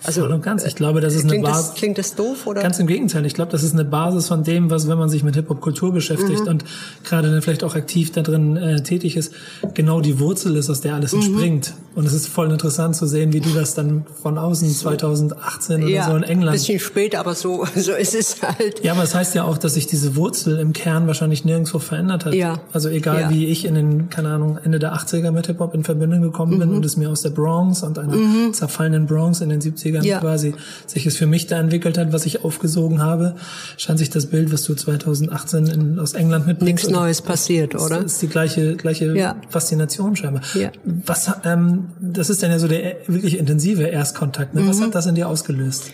Also 0.04 0.22
Voll 0.22 0.32
und 0.32 0.44
ganz. 0.44 0.64
Ich 0.66 0.76
glaube, 0.76 1.02
das 1.02 1.16
ist 1.16 1.30
eine 1.30 1.42
Basis. 1.42 1.74
Klingt 1.76 1.98
das 1.98 2.16
doof 2.16 2.48
oder? 2.48 2.62
Ganz 2.62 2.80
im 2.80 2.88
Gegenteil. 2.88 3.26
Ich 3.26 3.34
glaube, 3.34 3.52
das 3.52 3.64
ist 3.64 3.74
eine 3.74 3.86
Basis 3.86 4.28
von 4.28 4.44
dem, 4.44 4.70
was, 4.70 4.88
wenn 4.88 4.98
man 4.98 5.10
sich 5.10 5.24
mit 5.24 5.36
Hip-Hop-Kultur 5.36 5.92
beschäftigt 5.92 6.44
mhm. 6.44 6.48
und 6.48 6.66
gerade 7.04 7.30
dann 7.30 7.42
vielleicht 7.42 7.64
auch 7.64 7.76
aktiv 7.76 8.12
da 8.12 8.22
drin 8.22 8.58
äh, 8.58 8.82
tätig 8.82 9.18
ist, 9.18 9.34
genau 9.74 10.02
die 10.02 10.20
Wurzel 10.20 10.56
ist, 10.56 10.70
aus 10.70 10.82
der 10.82 10.96
alles 10.96 11.14
mhm. 11.14 11.22
entspringt. 11.22 11.74
Und 11.96 12.06
es 12.06 12.14
ist 12.14 12.28
voll 12.28 12.50
interessant 12.50 12.96
zu 12.96 13.08
sehen, 13.08 13.34
wie 13.34 13.42
du 13.42 13.50
das 13.50 13.74
dann 13.74 14.06
von 14.22 14.38
außen 14.38 14.70
2018 14.70 15.84
oder 15.84 16.04
so 16.04 16.16
in 16.16 16.24
England. 16.24 16.50
Ein 16.50 16.54
bisschen 16.54 16.80
spät, 16.80 17.16
aber 17.16 17.36
so, 17.36 17.66
so 17.76 17.94
ist 17.94 18.16
es 18.16 18.42
halt. 18.42 18.84
Ja, 18.84 18.94
aber 18.94 19.04
es 19.04 19.10
das 19.10 19.16
heißt 19.16 19.36
ja 19.36 19.44
auch, 19.44 19.58
dass 19.58 19.74
sich 19.74 19.88
diese 19.88 20.16
Wurzel 20.16 20.60
im 20.60 20.72
Kern 20.72 21.08
wahrscheinlich 21.08 21.44
nirgendwo 21.44 21.80
verändert 21.80 22.26
hat. 22.26 22.34
Ja. 22.36 22.62
Also 22.72 22.90
egal, 22.90 23.22
ja. 23.22 23.30
wie 23.32 23.48
ich 23.48 23.66
in 23.66 23.76
den, 23.76 24.10
keine 24.10 24.30
Ahnung, 24.30 24.60
Ende 24.64 24.80
der 24.80 24.94
80er 24.94 25.32
mit 25.32 25.48
Hip-Hop 25.48 25.74
in 25.74 25.84
Verbindung 25.84 26.22
gekommen 26.22 26.60
bin 26.60 26.70
mhm. 26.70 26.78
und 26.78 26.86
es 26.86 26.96
mir 26.96 27.10
aus 27.10 27.22
der 27.22 27.32
Bronx 27.32 27.84
und 27.84 27.98
einer 27.98 28.16
mhm. 28.16 28.54
zerfallenen 28.54 29.08
Bronx 29.08 29.42
in 29.42 29.50
den 29.50 29.60
70 29.60 29.89
80ern 29.90 30.06
ja. 30.06 30.20
quasi 30.20 30.54
sich 30.86 31.06
es 31.06 31.18
für 31.18 31.28
mich 31.28 31.48
da 31.48 31.60
entwickelt 31.60 31.98
hat, 31.98 32.14
was 32.14 32.26
ich 32.26 32.44
aufgesogen 32.44 33.02
habe, 33.02 33.36
scheint 33.78 34.00
sich 34.00 34.10
das 34.10 34.28
Bild, 34.28 34.52
was 34.52 34.64
du 34.64 34.76
2018 34.76 35.68
in, 35.68 36.00
aus 36.00 36.14
England 36.14 36.48
mitbringst. 36.48 36.86
Nichts 36.86 36.90
Neues 36.90 37.22
passiert, 37.22 37.76
oder? 37.76 38.02
Das 38.04 38.14
ist 38.14 38.22
die 38.22 38.28
gleiche, 38.28 38.76
gleiche 38.76 39.16
ja. 39.16 39.36
Faszination 39.50 40.16
scheinbar. 40.16 40.42
Ja. 40.54 40.72
Was, 41.06 41.32
ähm, 41.44 41.90
das 42.00 42.30
ist 42.30 42.44
dann 42.44 42.52
ja 42.52 42.60
so 42.60 42.68
der 42.68 42.98
wirklich 43.08 43.38
intensive 43.38 43.84
Erstkontakt. 43.84 44.56
Ne? 44.56 44.68
Was 44.68 44.80
mhm. 44.80 44.86
hat 44.86 44.96
das 44.96 45.06
in 45.06 45.16
dir 45.16 45.28
ausgelöst? 45.28 45.92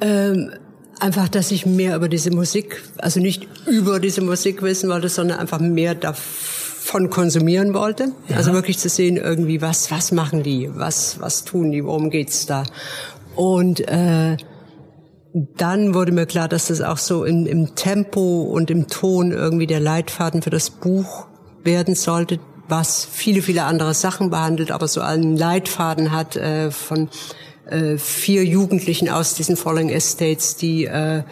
Ähm, 0.00 0.50
einfach, 1.00 1.28
dass 1.28 1.50
ich 1.50 1.66
mehr 1.66 1.96
über 1.96 2.08
diese 2.08 2.30
Musik, 2.30 2.82
also 2.98 3.20
nicht 3.20 3.46
über 3.66 4.00
diese 4.00 4.20
Musik 4.20 4.62
wissen 4.62 4.88
wollte, 4.90 5.08
sondern 5.08 5.38
einfach 5.38 5.60
mehr 5.60 5.94
davon 5.94 6.63
von 6.84 7.08
konsumieren 7.08 7.72
wollte. 7.72 8.12
Ja. 8.28 8.36
Also 8.36 8.52
wirklich 8.52 8.78
zu 8.78 8.90
sehen, 8.90 9.16
irgendwie, 9.16 9.62
was, 9.62 9.90
was 9.90 10.12
machen 10.12 10.42
die, 10.42 10.68
was, 10.74 11.18
was 11.18 11.44
tun 11.44 11.72
die, 11.72 11.82
worum 11.82 12.10
geht's 12.10 12.44
da. 12.44 12.64
Und 13.34 13.80
äh, 13.88 14.36
dann 15.32 15.94
wurde 15.94 16.12
mir 16.12 16.26
klar, 16.26 16.46
dass 16.46 16.66
das 16.66 16.82
auch 16.82 16.98
so 16.98 17.24
im, 17.24 17.46
im 17.46 17.74
Tempo 17.74 18.42
und 18.42 18.70
im 18.70 18.86
Ton 18.86 19.32
irgendwie 19.32 19.66
der 19.66 19.80
Leitfaden 19.80 20.42
für 20.42 20.50
das 20.50 20.68
Buch 20.68 21.26
werden 21.62 21.94
sollte, 21.94 22.38
was 22.68 23.08
viele, 23.10 23.40
viele 23.40 23.64
andere 23.64 23.94
Sachen 23.94 24.28
behandelt, 24.28 24.70
aber 24.70 24.86
so 24.86 25.00
einen 25.00 25.38
Leitfaden 25.38 26.12
hat 26.12 26.36
äh, 26.36 26.70
von 26.70 27.08
äh, 27.64 27.96
vier 27.96 28.44
Jugendlichen 28.44 29.08
aus 29.08 29.32
diesen 29.32 29.56
Falling 29.56 29.88
Estates, 29.88 30.56
die 30.56 30.84
äh, 30.84 31.22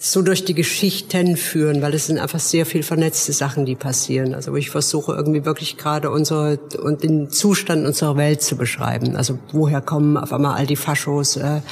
so 0.00 0.22
durch 0.22 0.44
die 0.44 0.54
Geschichten 0.54 1.36
führen, 1.36 1.82
weil 1.82 1.92
es 1.92 2.06
sind 2.06 2.18
einfach 2.18 2.38
sehr 2.38 2.64
viel 2.66 2.84
vernetzte 2.84 3.32
Sachen, 3.32 3.66
die 3.66 3.74
passieren. 3.74 4.32
Also 4.32 4.54
ich 4.54 4.70
versuche 4.70 5.12
irgendwie 5.12 5.44
wirklich 5.44 5.76
gerade 5.76 6.10
unsere 6.10 6.58
und 6.80 7.02
den 7.02 7.30
Zustand 7.30 7.84
unserer 7.84 8.16
Welt 8.16 8.40
zu 8.40 8.56
beschreiben. 8.56 9.16
Also 9.16 9.40
woher 9.52 9.80
kommen 9.80 10.16
auf 10.16 10.32
einmal 10.32 10.56
all 10.56 10.66
die 10.66 10.76
Faschos? 10.76 11.36
Äh, 11.36 11.62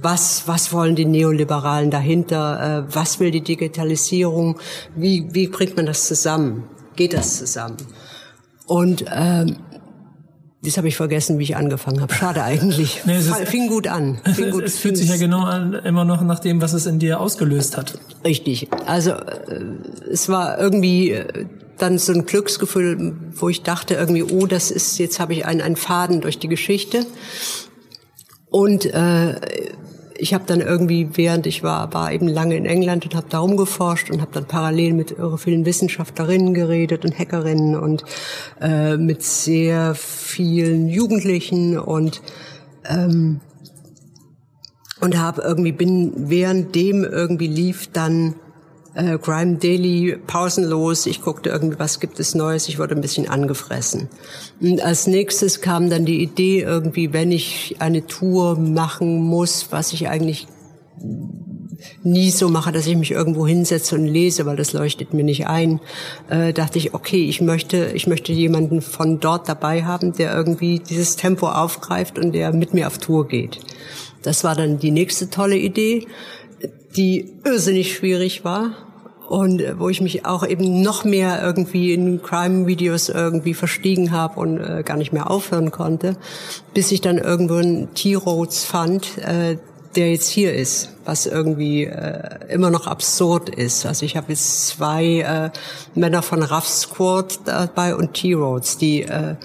was 0.00 0.44
was 0.46 0.72
wollen 0.72 0.94
die 0.94 1.06
Neoliberalen 1.06 1.90
dahinter? 1.90 2.86
Äh, 2.88 2.94
was 2.94 3.18
will 3.18 3.32
die 3.32 3.42
Digitalisierung? 3.42 4.60
Wie 4.94 5.28
wie 5.32 5.48
bringt 5.48 5.76
man 5.76 5.86
das 5.86 6.06
zusammen? 6.06 6.62
Geht 6.94 7.14
das 7.14 7.38
zusammen? 7.38 7.78
Und 8.66 9.06
ähm, 9.12 9.56
das 10.64 10.76
habe 10.76 10.88
ich 10.88 10.96
vergessen, 10.96 11.38
wie 11.38 11.44
ich 11.44 11.56
angefangen 11.56 12.00
habe. 12.00 12.12
Schade 12.14 12.42
eigentlich. 12.42 13.02
Nee, 13.06 13.16
es 13.16 13.26
ist, 13.26 13.48
fing 13.48 13.68
gut 13.68 13.86
an. 13.86 14.20
Fing 14.34 14.50
gut, 14.50 14.64
es 14.64 14.78
fühlt 14.78 14.96
sich 14.96 15.08
ja 15.08 15.16
genau 15.16 15.44
an, 15.44 15.74
immer 15.74 16.04
noch 16.04 16.22
nach 16.22 16.38
dem, 16.38 16.60
was 16.62 16.72
es 16.72 16.86
in 16.86 16.98
dir 16.98 17.20
ausgelöst 17.20 17.76
hat. 17.76 17.98
Richtig. 18.24 18.68
Also 18.86 19.10
äh, 19.10 19.60
es 20.10 20.28
war 20.28 20.58
irgendwie 20.58 21.10
äh, 21.10 21.46
dann 21.78 21.98
so 21.98 22.12
ein 22.12 22.24
Glücksgefühl, 22.24 23.16
wo 23.34 23.48
ich 23.48 23.62
dachte 23.62 23.94
irgendwie, 23.94 24.22
oh, 24.22 24.46
das 24.46 24.70
ist 24.70 24.98
jetzt 24.98 25.20
habe 25.20 25.34
ich 25.34 25.44
einen, 25.44 25.60
einen 25.60 25.76
Faden 25.76 26.20
durch 26.20 26.38
die 26.38 26.48
Geschichte. 26.48 27.06
Und 28.48 28.86
äh, 28.86 29.34
ich 30.16 30.34
habe 30.34 30.44
dann 30.46 30.60
irgendwie, 30.60 31.08
während 31.14 31.46
ich 31.46 31.62
war, 31.62 31.92
war 31.92 32.12
eben 32.12 32.28
lange 32.28 32.56
in 32.56 32.66
England 32.66 33.04
und 33.04 33.14
habe 33.14 33.26
da 33.28 33.38
rumgeforscht 33.38 34.10
und 34.10 34.20
habe 34.20 34.30
dann 34.32 34.46
parallel 34.46 34.92
mit 34.92 35.10
irre 35.12 35.38
vielen 35.38 35.66
Wissenschaftlerinnen 35.66 36.54
geredet 36.54 37.04
und 37.04 37.18
Hackerinnen 37.18 37.76
und 37.76 38.04
äh, 38.60 38.96
mit 38.96 39.22
sehr 39.22 39.94
vielen 39.94 40.88
Jugendlichen 40.88 41.78
und 41.78 42.22
ähm, 42.84 43.40
und 45.00 45.18
habe 45.18 45.42
irgendwie 45.42 45.72
bin 45.72 46.12
während 46.30 46.74
dem 46.74 47.04
irgendwie 47.04 47.48
lief 47.48 47.88
dann 47.92 48.36
äh, 48.94 49.18
Crime 49.18 49.56
Daily 49.56 50.16
pausenlos. 50.26 51.06
Ich 51.06 51.22
guckte 51.22 51.50
irgendwie, 51.50 51.78
was 51.78 52.00
gibt 52.00 52.20
es 52.20 52.34
Neues. 52.34 52.68
Ich 52.68 52.78
wurde 52.78 52.94
ein 52.94 53.00
bisschen 53.00 53.28
angefressen. 53.28 54.08
Und 54.60 54.80
als 54.82 55.06
nächstes 55.06 55.60
kam 55.60 55.90
dann 55.90 56.04
die 56.04 56.22
Idee 56.22 56.60
irgendwie, 56.60 57.12
wenn 57.12 57.32
ich 57.32 57.76
eine 57.78 58.06
Tour 58.06 58.58
machen 58.58 59.22
muss, 59.22 59.68
was 59.70 59.92
ich 59.92 60.08
eigentlich 60.08 60.46
nie 62.02 62.30
so 62.30 62.48
mache, 62.48 62.72
dass 62.72 62.86
ich 62.86 62.96
mich 62.96 63.10
irgendwo 63.10 63.46
hinsetze 63.46 63.94
und 63.96 64.06
lese, 64.06 64.46
weil 64.46 64.56
das 64.56 64.72
leuchtet 64.72 65.12
mir 65.12 65.24
nicht 65.24 65.46
ein, 65.46 65.80
äh, 66.28 66.52
dachte 66.52 66.78
ich, 66.78 66.94
okay, 66.94 67.24
ich 67.28 67.40
möchte, 67.40 67.92
ich 67.94 68.06
möchte 68.06 68.32
jemanden 68.32 68.80
von 68.80 69.20
dort 69.20 69.48
dabei 69.48 69.84
haben, 69.84 70.12
der 70.12 70.34
irgendwie 70.34 70.78
dieses 70.78 71.16
Tempo 71.16 71.48
aufgreift 71.48 72.18
und 72.18 72.32
der 72.32 72.52
mit 72.52 72.74
mir 72.74 72.86
auf 72.86 72.98
Tour 72.98 73.28
geht. 73.28 73.60
Das 74.22 74.44
war 74.44 74.54
dann 74.54 74.78
die 74.78 74.90
nächste 74.90 75.28
tolle 75.28 75.56
Idee, 75.56 76.06
die 76.96 77.34
irrsinnig 77.44 77.94
schwierig 77.94 78.44
war 78.44 78.72
und 79.28 79.60
äh, 79.60 79.78
wo 79.78 79.88
ich 79.88 80.00
mich 80.00 80.24
auch 80.26 80.46
eben 80.46 80.82
noch 80.82 81.04
mehr 81.04 81.42
irgendwie 81.42 81.92
in 81.92 82.22
Crime-Videos 82.22 83.08
irgendwie 83.08 83.54
verstiegen 83.54 84.12
habe 84.12 84.40
und 84.40 84.58
äh, 84.60 84.82
gar 84.84 84.96
nicht 84.96 85.12
mehr 85.12 85.30
aufhören 85.30 85.70
konnte, 85.70 86.16
bis 86.72 86.92
ich 86.92 87.00
dann 87.00 87.18
irgendwo 87.18 87.54
einen 87.54 87.94
T-Roads 87.94 88.64
fand, 88.64 89.18
äh, 89.18 89.56
der 89.96 90.10
jetzt 90.10 90.28
hier 90.28 90.52
ist, 90.54 90.90
was 91.04 91.26
irgendwie 91.26 91.84
äh, 91.84 92.52
immer 92.52 92.70
noch 92.70 92.86
absurd 92.86 93.48
ist. 93.48 93.86
Also 93.86 94.04
ich 94.04 94.16
habe 94.16 94.32
jetzt 94.32 94.66
zwei 94.66 95.20
äh, 95.20 95.50
Männer 95.94 96.22
von 96.22 96.42
Rough 96.42 96.68
Squad 96.68 97.40
dabei 97.44 97.94
und 97.94 98.14
T-Roads, 98.14 98.78
die 98.78 99.02
äh, 99.02 99.36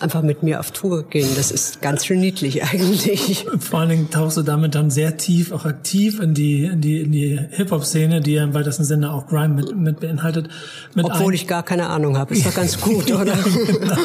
einfach 0.00 0.22
mit 0.22 0.42
mir 0.42 0.60
auf 0.60 0.70
Tour 0.70 1.04
gehen. 1.04 1.28
Das 1.36 1.50
ist 1.50 1.82
ganz 1.82 2.06
schön 2.06 2.20
niedlich 2.20 2.62
eigentlich. 2.72 3.46
Vor 3.58 3.80
allen 3.80 3.90
Dingen 3.90 4.10
tauchst 4.10 4.36
du 4.36 4.42
damit 4.42 4.74
dann 4.74 4.90
sehr 4.90 5.16
tief, 5.16 5.52
auch 5.52 5.64
aktiv 5.64 6.20
in 6.20 6.34
die, 6.34 6.64
in 6.64 6.80
die, 6.80 7.00
in 7.00 7.12
die 7.12 7.38
Hip-Hop-Szene, 7.50 8.20
die 8.20 8.34
ja 8.34 8.44
im 8.44 8.54
weitesten 8.54 8.84
Sinne 8.84 9.12
auch 9.12 9.26
Grime 9.26 9.54
mit, 9.54 9.76
mit 9.76 10.00
beinhaltet. 10.00 10.48
Mit 10.94 11.04
Obwohl 11.04 11.34
ich 11.34 11.46
gar 11.46 11.62
keine 11.62 11.88
Ahnung 11.88 12.16
habe. 12.16 12.34
Ist 12.34 12.46
doch 12.46 12.54
ganz 12.54 12.80
gut, 12.80 13.10
oder? 13.12 13.34
genau. 13.34 13.96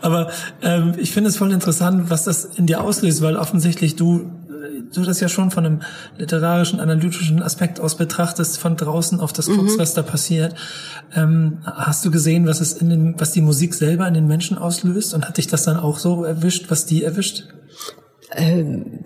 Aber 0.00 0.30
ähm, 0.62 0.94
ich 0.98 1.12
finde 1.12 1.30
es 1.30 1.36
voll 1.36 1.52
interessant, 1.52 2.10
was 2.10 2.24
das 2.24 2.44
in 2.44 2.66
dir 2.66 2.82
auslöst, 2.82 3.22
weil 3.22 3.36
offensichtlich 3.36 3.94
du 3.94 4.30
du 4.92 5.02
das 5.02 5.20
ja 5.20 5.28
schon 5.28 5.50
von 5.50 5.66
einem 5.66 5.80
literarischen, 6.18 6.80
analytischen 6.80 7.42
Aspekt 7.42 7.80
aus 7.80 7.96
betrachtest, 7.96 8.58
von 8.58 8.76
draußen 8.76 9.20
auf 9.20 9.32
das 9.32 9.46
guckst, 9.46 9.76
mhm. 9.76 9.80
was 9.80 9.94
da 9.94 10.02
passiert. 10.02 10.54
Ähm, 11.14 11.58
hast 11.64 12.04
du 12.04 12.10
gesehen, 12.10 12.46
was 12.46 12.60
es 12.60 12.72
in 12.72 12.90
den, 12.90 13.14
was 13.18 13.32
die 13.32 13.42
Musik 13.42 13.74
selber 13.74 14.06
in 14.06 14.14
den 14.14 14.26
Menschen 14.26 14.58
auslöst? 14.58 15.14
Und 15.14 15.28
hat 15.28 15.38
dich 15.38 15.46
das 15.46 15.64
dann 15.64 15.78
auch 15.78 15.98
so 15.98 16.24
erwischt, 16.24 16.70
was 16.70 16.86
die 16.86 17.04
erwischt? 17.04 17.44
Ähm, 18.34 19.00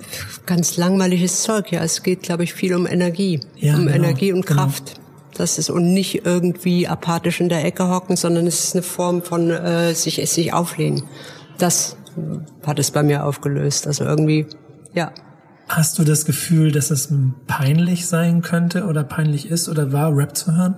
ganz 0.44 0.76
langweiliges 0.76 1.42
Zeug, 1.42 1.72
ja. 1.72 1.82
Es 1.82 2.02
geht, 2.02 2.22
glaube 2.22 2.44
ich, 2.44 2.54
viel 2.54 2.74
um 2.74 2.86
Energie. 2.86 3.40
Ja, 3.56 3.74
um 3.74 3.86
genau, 3.86 3.94
Energie 3.94 4.32
und 4.32 4.46
genau. 4.46 4.62
Kraft. 4.62 4.94
Genau. 4.94 5.06
Das 5.36 5.58
ist 5.58 5.68
und 5.68 5.92
nicht 5.92 6.24
irgendwie 6.24 6.88
apathisch 6.88 7.40
in 7.40 7.48
der 7.48 7.64
Ecke 7.64 7.88
hocken, 7.88 8.16
sondern 8.16 8.46
es 8.46 8.64
ist 8.64 8.74
eine 8.74 8.82
Form 8.82 9.22
von 9.22 9.50
äh, 9.50 9.94
sich, 9.94 10.16
sich 10.30 10.52
auflehnen. 10.52 11.02
Das 11.58 11.96
hat 12.66 12.78
es 12.78 12.90
bei 12.90 13.02
mir 13.02 13.24
aufgelöst. 13.24 13.86
Also 13.86 14.04
irgendwie, 14.04 14.46
ja. 14.94 15.12
Hast 15.68 15.98
du 15.98 16.04
das 16.04 16.24
Gefühl, 16.24 16.70
dass 16.70 16.90
es 16.90 17.08
peinlich 17.46 18.06
sein 18.06 18.42
könnte 18.42 18.84
oder 18.84 19.02
peinlich 19.02 19.50
ist 19.50 19.68
oder 19.68 19.92
war, 19.92 20.16
Rap 20.16 20.36
zu 20.36 20.56
hören? 20.56 20.76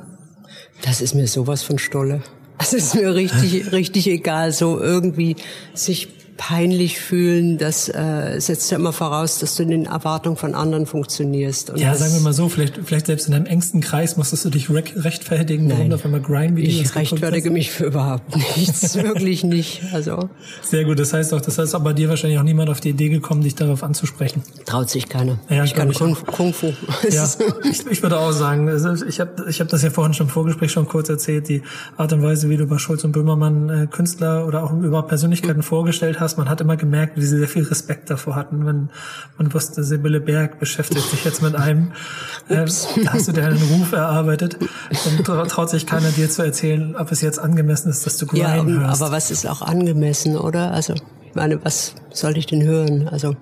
Das 0.83 1.01
ist 1.01 1.15
mir 1.15 1.27
sowas 1.27 1.63
von 1.63 1.79
Stolle. 1.79 2.23
Das 2.59 2.73
ist 2.73 2.95
mir 2.95 3.15
richtig, 3.15 3.71
richtig 3.73 4.09
egal, 4.09 4.53
so 4.53 4.81
irgendwie 4.81 5.37
sich 5.75 6.09
peinlich 6.39 7.01
fühlen, 7.01 7.59
das 7.59 7.89
äh, 7.89 8.39
setzt 8.39 8.71
ja 8.71 8.79
immer 8.79 8.93
voraus, 8.93 9.41
dass 9.41 9.57
du 9.57 9.65
in 9.65 9.71
den 9.71 9.85
Erwartungen 9.87 10.37
von 10.37 10.55
anderen 10.55 10.87
funktionierst. 10.87 11.71
Und 11.71 11.81
ja, 11.81 11.95
sagen 11.95 12.15
wir 12.15 12.21
mal 12.21 12.33
so, 12.33 12.49
vielleicht, 12.49 12.79
vielleicht 12.85 13.07
selbst 13.07 13.27
in 13.27 13.33
deinem 13.33 13.45
engsten 13.47 13.81
Kreis 13.81 14.17
musstest 14.17 14.45
du 14.47 14.51
dich 14.51 14.71
re 14.71 14.85
rechtfertigen, 14.95 15.69
warum 15.69 15.91
du 15.91 15.97
auf 15.97 16.05
einmal 16.05 16.21
Grime-Videos 16.21 16.91
Ich 16.91 16.95
rechtfertige 16.95 17.51
mich 17.51 17.73
für 17.73 17.87
überhaupt 17.87 18.35
nichts, 18.37 18.95
wirklich 19.03 19.43
nicht. 19.43 19.83
Also 19.93 20.31
Sehr 20.63 20.85
gut, 20.85 20.99
das 21.01 21.13
heißt 21.13 21.35
auch, 21.35 21.41
das 21.41 21.59
heißt 21.59 21.75
aber 21.75 21.93
dir 21.93 22.09
wahrscheinlich 22.09 22.39
auch 22.39 22.45
niemand 22.45 22.71
auf 22.71 22.81
die 22.81 22.91
Idee 22.91 23.09
gekommen, 23.09 23.43
dich 23.43 23.57
darauf 23.57 23.83
anzusprechen. 23.83 24.43
Traut 24.65 24.89
sich 24.89 25.09
keiner. 25.09 25.39
Ja, 25.51 25.65
ich 25.65 25.75
kann 25.75 25.91
ich 25.91 25.99
Kung, 25.99 26.15
Kung, 26.15 26.55
Fu. 26.55 26.73
Ja, 27.11 27.29
ich, 27.69 27.85
ich 27.87 28.03
würde 28.03 28.19
auch 28.19 28.33
sagen, 28.33 28.69
ich 29.09 29.19
habe 29.19 29.47
ich 29.49 29.61
hab 29.61 29.69
das 29.69 29.83
ja 29.83 29.91
vorhin 29.91 30.15
schon 30.15 30.29
im 30.29 30.33
Vorgespräch 30.33 30.71
schon 30.71 30.87
kurz 30.87 31.09
erzählt, 31.09 31.49
die 31.49 31.63
Art 31.97 32.13
und 32.13 32.23
Weise, 32.23 32.49
wie 32.49 32.57
du 32.57 32.67
bei 32.67 32.79
Schulz 32.79 33.03
und 33.03 33.13
Böhmermann 33.13 33.69
äh, 33.69 33.87
Künstler 33.87 34.47
oder 34.47 34.63
auch 34.63 34.73
überhaupt 34.73 35.09
Persönlichkeiten 35.09 35.59
mhm. 35.59 35.65
vorgestellt 35.65 36.21
hast, 36.21 36.28
man 36.37 36.49
hat 36.49 36.61
immer 36.61 36.77
gemerkt, 36.77 37.17
wie 37.17 37.23
sie 37.23 37.39
sehr 37.39 37.49
viel 37.49 37.65
Respekt 37.65 38.11
davor 38.11 38.37
hatten, 38.37 38.67
wenn 38.67 38.91
man 39.37 39.55
wusste, 39.55 39.83
Sibylle 39.83 40.21
Berg 40.21 40.59
beschäftigt 40.59 41.11
sich 41.11 41.25
jetzt 41.25 41.43
mit 41.43 41.55
einem, 41.55 41.93
äh, 42.49 42.67
da 43.05 43.13
hast 43.13 43.29
du 43.29 43.33
dir 43.33 43.45
einen 43.45 43.63
Ruf 43.63 43.93
erarbeitet 43.93 44.59
und 44.59 45.25
traut 45.25 45.71
sich 45.71 45.87
keiner 45.87 46.11
dir 46.11 46.29
zu 46.29 46.43
erzählen, 46.43 46.97
ob 46.97 47.11
es 47.13 47.21
jetzt 47.21 47.39
angemessen 47.39 47.91
ist, 47.91 48.07
dass 48.07 48.17
du 48.19 48.27
Grime 48.27 48.43
ja, 48.43 48.65
hörst. 48.65 49.03
aber 49.03 49.13
was 49.13 49.31
ist 49.31 49.47
auch 49.47 49.63
angemessen, 49.63 50.37
oder? 50.37 50.73
Also, 50.73 50.95
ich 50.95 51.35
meine, 51.35 51.65
was 51.65 51.95
soll 52.13 52.37
ich 52.37 52.47
denn 52.47 52.63
hören? 52.63 53.09
Also, 53.09 53.37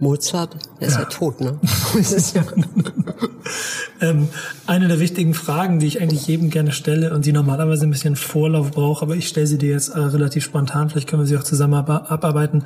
Mozart, 0.00 0.56
der 0.80 0.88
ist 0.88 0.94
ja, 0.94 1.00
ja 1.00 1.06
tot, 1.06 1.40
ne? 1.40 1.58
ja 2.34 2.44
ähm, 4.00 4.28
eine 4.66 4.88
der 4.88 5.00
wichtigen 5.00 5.34
Fragen, 5.34 5.80
die 5.80 5.86
ich 5.86 6.00
eigentlich 6.00 6.26
jedem 6.26 6.50
gerne 6.50 6.72
stelle 6.72 7.12
und 7.12 7.26
die 7.26 7.32
normalerweise 7.32 7.84
ein 7.84 7.90
bisschen 7.90 8.14
Vorlauf 8.14 8.70
braucht, 8.70 9.02
aber 9.02 9.16
ich 9.16 9.26
stelle 9.26 9.46
sie 9.46 9.58
dir 9.58 9.70
jetzt 9.70 9.88
äh, 9.88 9.98
relativ 9.98 10.44
spontan, 10.44 10.88
vielleicht 10.88 11.08
können 11.08 11.22
wir 11.22 11.26
sie 11.26 11.36
auch 11.36 11.42
zusammen 11.42 11.74
abarbeiten. 11.74 12.64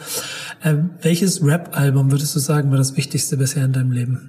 Äh, 0.63 0.77
welches 1.01 1.43
Rap-Album 1.43 2.11
würdest 2.11 2.35
du 2.35 2.39
sagen 2.39 2.71
war 2.71 2.79
das 2.79 2.97
wichtigste 2.97 3.39
bisher 3.39 3.65
in 3.65 3.73
deinem 3.73 3.93
Leben? 3.93 4.29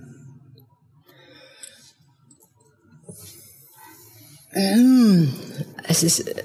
Mm, 4.55 5.29
es 5.87 6.03
ist, 6.03 6.27
äh, 6.27 6.43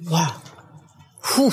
boah, 0.00 0.32
puh. 1.22 1.52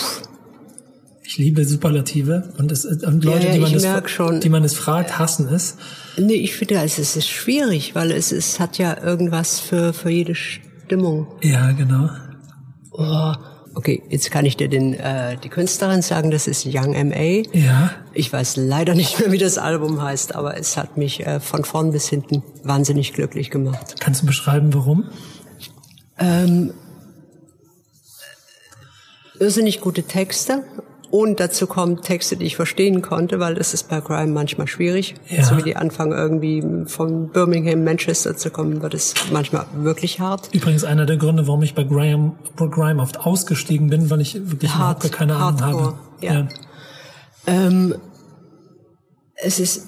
Ich 1.30 1.38
liebe 1.38 1.64
Superlative 1.64 2.52
und, 2.58 2.72
es, 2.72 2.86
und 2.86 3.24
Leute, 3.24 3.46
ja, 3.46 3.46
ja, 3.50 3.54
die, 3.54 3.60
man 3.60 3.72
das, 3.72 4.40
die 4.40 4.50
man 4.50 4.64
es 4.64 4.74
fragt, 4.74 5.20
hassen 5.20 5.48
es. 5.48 5.78
Nee, 6.18 6.34
ich 6.34 6.56
finde, 6.56 6.82
es 6.84 6.98
ist 6.98 7.30
schwierig, 7.30 7.94
weil 7.94 8.10
es, 8.10 8.32
es 8.32 8.60
hat 8.60 8.80
ja 8.80 9.00
irgendwas 9.00 9.60
für, 9.60 9.94
für 9.94 10.10
jede 10.10 10.34
Stimmung. 10.34 11.28
Ja, 11.44 11.72
genau. 11.74 12.10
Oh, 12.94 13.34
okay, 13.76 14.02
jetzt 14.10 14.32
kann 14.32 14.44
ich 14.44 14.58
dir 14.58 14.70
den, 14.70 14.96
äh, 14.96 15.38
die 15.38 15.50
Künstlerin 15.50 16.02
sagen, 16.02 16.32
das 16.32 16.48
ist 16.48 16.66
Young 16.66 16.96
M.A. 16.96 17.48
Ja. 17.56 17.92
Ich 18.16 18.34
weiß 18.34 18.56
leider 18.56 18.96
nicht 18.96 19.20
mehr, 19.20 19.32
wie 19.32 19.38
das 19.38 19.60
Album 19.60 20.02
heißt, 20.02 20.34
aber 20.34 20.58
es 20.58 20.78
hat 20.78 20.98
mich 20.98 21.28
äh, 21.28 21.40
von 21.40 21.64
vorn 21.64 21.92
bis 21.92 22.10
hinten 22.10 22.42
wahnsinnig 22.64 23.14
glücklich 23.14 23.52
gemacht. 23.52 23.98
Kannst 24.00 24.24
du 24.24 24.26
beschreiben, 24.26 24.74
warum? 24.74 25.12
Ähm, 26.18 26.74
irrsinnig 29.40 29.80
gute 29.80 30.02
Texte 30.02 30.64
und 31.12 31.40
dazu 31.40 31.66
kommen 31.66 32.02
Texte, 32.02 32.38
die 32.38 32.46
ich 32.46 32.56
verstehen 32.56 33.02
konnte, 33.02 33.40
weil 33.40 33.56
das 33.56 33.74
ist 33.74 33.90
bei 33.90 34.00
Grime 34.00 34.32
manchmal 34.32 34.68
schwierig. 34.68 35.16
Ja. 35.28 35.44
So 35.44 35.58
wie 35.58 35.64
die 35.64 35.76
anfangen 35.76 36.12
irgendwie 36.12 36.64
von 36.86 37.30
Birmingham, 37.30 37.84
Manchester 37.84 38.38
zu 38.38 38.52
kommen, 38.52 38.82
wird 38.82 38.94
es 38.94 39.16
manchmal 39.32 39.66
wirklich 39.74 40.20
hart. 40.20 40.50
Übrigens 40.54 40.84
einer 40.84 41.06
der 41.06 41.18
Gründe, 41.18 41.48
warum 41.48 41.64
ich 41.64 41.74
bei 41.74 41.84
Grime, 41.84 42.34
bei 42.56 42.68
Grime 42.68 43.02
oft 43.02 43.20
ausgestiegen 43.20 43.90
bin, 43.90 44.10
weil 44.10 44.22
ich 44.22 44.36
wirklich 44.52 44.76
hart, 44.76 45.04
überhaupt 45.04 45.18
keine 45.18 45.36
Ahnung 45.36 45.62
Hardcore, 45.62 45.86
habe. 45.86 45.98
Ja. 46.22 46.34
ja. 46.34 46.48
Ähm, 47.48 47.96
es 49.36 49.60
ist 49.60 49.88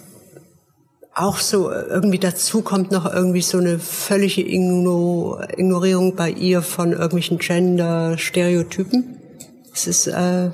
auch 1.13 1.38
so, 1.38 1.72
irgendwie 1.72 2.20
dazu 2.20 2.62
kommt 2.62 2.92
noch 2.92 3.12
irgendwie 3.12 3.42
so 3.42 3.58
eine 3.58 3.80
völlige 3.80 4.42
Ignorierung 4.42 6.16
bei 6.16 6.32
ihr 6.32 6.62
von 6.62 6.94
irgendwelchen 6.94 7.38
Gender-Stereotypen. 7.38 9.18
Es 9.74 9.88
ist 9.88 10.08
äh, 10.08 10.51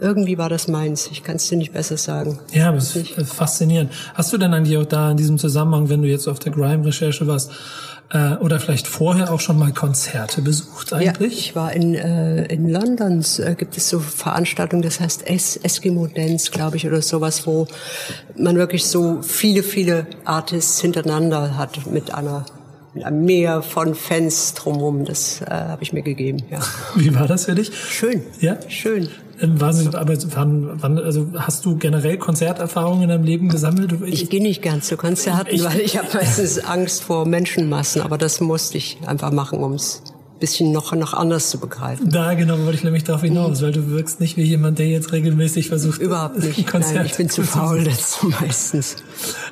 irgendwie 0.00 0.38
war 0.38 0.48
das 0.48 0.68
meins. 0.68 1.08
Ich 1.10 1.24
kann 1.24 1.36
es 1.36 1.48
dir 1.48 1.56
nicht 1.56 1.72
besser 1.72 1.96
sagen. 1.96 2.38
Ja, 2.52 2.72
es 2.74 2.94
ist 2.94 3.14
faszinierend. 3.26 3.92
Hast 4.14 4.32
du 4.32 4.38
denn 4.38 4.54
eigentlich 4.54 4.76
auch 4.76 4.86
da 4.86 5.10
in 5.10 5.16
diesem 5.16 5.38
Zusammenhang, 5.38 5.88
wenn 5.88 6.02
du 6.02 6.08
jetzt 6.08 6.28
auf 6.28 6.38
der 6.38 6.52
Grime-Recherche 6.52 7.26
warst, 7.26 7.50
äh, 8.10 8.36
oder 8.36 8.60
vielleicht 8.60 8.86
vorher 8.86 9.32
auch 9.32 9.40
schon 9.40 9.58
mal 9.58 9.72
Konzerte 9.72 10.40
besucht 10.40 10.92
eigentlich? 10.92 11.32
Ja, 11.32 11.38
ich 11.38 11.56
war 11.56 11.72
in, 11.72 11.94
äh, 11.94 12.46
in 12.46 12.68
London, 12.68 13.24
äh, 13.38 13.54
gibt 13.54 13.76
es 13.76 13.88
so 13.88 13.98
Veranstaltungen, 13.98 14.82
das 14.82 15.00
heißt 15.00 15.24
es 15.26 15.56
Eskimo 15.56 16.06
Dance, 16.06 16.50
glaube 16.50 16.76
ich, 16.76 16.86
oder 16.86 17.02
sowas, 17.02 17.46
wo 17.46 17.66
man 18.36 18.56
wirklich 18.56 18.86
so 18.86 19.20
viele, 19.22 19.62
viele 19.62 20.06
Artists 20.24 20.80
hintereinander 20.80 21.56
hat 21.56 21.90
mit 21.90 22.14
einer 22.14 22.46
einem 22.94 23.24
Meer 23.26 23.62
von 23.62 23.94
Fans 23.94 24.54
drumherum. 24.54 25.04
Das 25.04 25.40
äh, 25.42 25.50
habe 25.50 25.82
ich 25.82 25.92
mir 25.92 26.02
gegeben. 26.02 26.42
Ja. 26.50 26.58
Wie 26.96 27.14
war 27.14 27.28
das 27.28 27.44
für 27.44 27.54
dich? 27.54 27.70
Schön. 27.72 28.22
Ja, 28.40 28.56
schön. 28.68 29.08
Sie, 29.38 29.94
aber 29.94 30.14
wann, 30.34 30.82
wann, 30.82 30.98
also 30.98 31.28
hast 31.34 31.64
du 31.64 31.76
generell 31.76 32.18
Konzerterfahrungen 32.18 33.02
in 33.04 33.08
deinem 33.08 33.24
Leben 33.24 33.48
gesammelt? 33.48 33.92
Ich, 34.06 34.22
ich 34.22 34.30
gehe 34.30 34.42
nicht 34.42 34.62
gern 34.62 34.82
zu 34.82 34.96
Konzerten, 34.96 35.54
ich, 35.54 35.64
weil 35.64 35.80
ich 35.80 35.96
habe 35.96 36.08
meistens 36.12 36.58
Angst 36.64 37.02
vor 37.02 37.26
Menschenmassen, 37.26 38.02
aber 38.02 38.18
das 38.18 38.40
musste 38.40 38.78
ich 38.78 38.98
einfach 39.06 39.30
machen, 39.30 39.62
ums 39.62 40.02
bisschen 40.38 40.72
noch, 40.72 40.92
noch 40.92 41.14
anders 41.14 41.50
zu 41.50 41.58
begreifen. 41.58 42.10
Da 42.10 42.34
genau 42.34 42.58
wollte 42.58 42.74
ich 42.74 42.84
nämlich 42.84 43.04
darauf 43.04 43.22
hinaus, 43.22 43.60
mhm. 43.60 43.64
weil 43.64 43.72
du 43.72 43.88
wirkst 43.88 44.20
nicht 44.20 44.36
wie 44.36 44.42
jemand, 44.42 44.78
der 44.78 44.86
jetzt 44.86 45.12
regelmäßig 45.12 45.68
versucht, 45.68 46.00
überhaupt 46.00 46.42
nicht. 46.42 46.66
Konzerte 46.66 46.98
Nein, 46.98 47.06
ich 47.06 47.16
bin 47.16 47.28
zu 47.28 47.42
faul 47.42 47.84
dazu 47.84 48.32
meistens. 48.40 48.96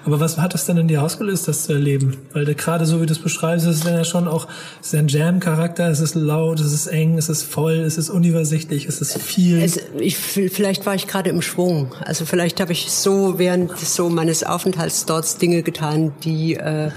Aber 0.04 0.20
was 0.20 0.38
hat 0.38 0.54
das 0.54 0.66
denn 0.66 0.76
in 0.76 0.88
dir 0.88 1.02
ausgelöst, 1.02 1.48
das 1.48 1.64
zu 1.64 1.72
erleben? 1.72 2.16
Weil 2.32 2.46
gerade 2.54 2.86
so 2.86 3.00
wie 3.00 3.06
du 3.06 3.12
es 3.12 3.18
beschreibst, 3.18 3.66
ist 3.66 3.84
es 3.84 3.90
ja 3.90 4.04
schon 4.04 4.28
auch, 4.28 4.46
es 4.80 4.94
ein 4.94 5.08
Jam-Charakter, 5.08 5.88
es 5.88 6.00
ist 6.00 6.14
laut, 6.14 6.60
es 6.60 6.72
ist 6.72 6.86
eng, 6.86 7.18
es 7.18 7.28
ist 7.28 7.42
voll, 7.42 7.74
es 7.74 7.98
ist 7.98 8.10
unübersichtlich, 8.10 8.86
es 8.86 9.00
ist 9.00 9.18
viel. 9.18 9.60
Es, 9.62 9.80
ich, 9.98 10.16
vielleicht 10.16 10.86
war 10.86 10.94
ich 10.94 11.06
gerade 11.06 11.30
im 11.30 11.42
Schwung. 11.42 11.94
Also 12.04 12.24
vielleicht 12.24 12.60
habe 12.60 12.72
ich 12.72 12.90
so 12.90 13.38
während 13.38 13.76
so 13.78 14.08
meines 14.08 14.44
Aufenthalts 14.44 15.06
dort 15.06 15.40
Dinge 15.42 15.62
getan, 15.62 16.12
die 16.22 16.54
äh, 16.54 16.90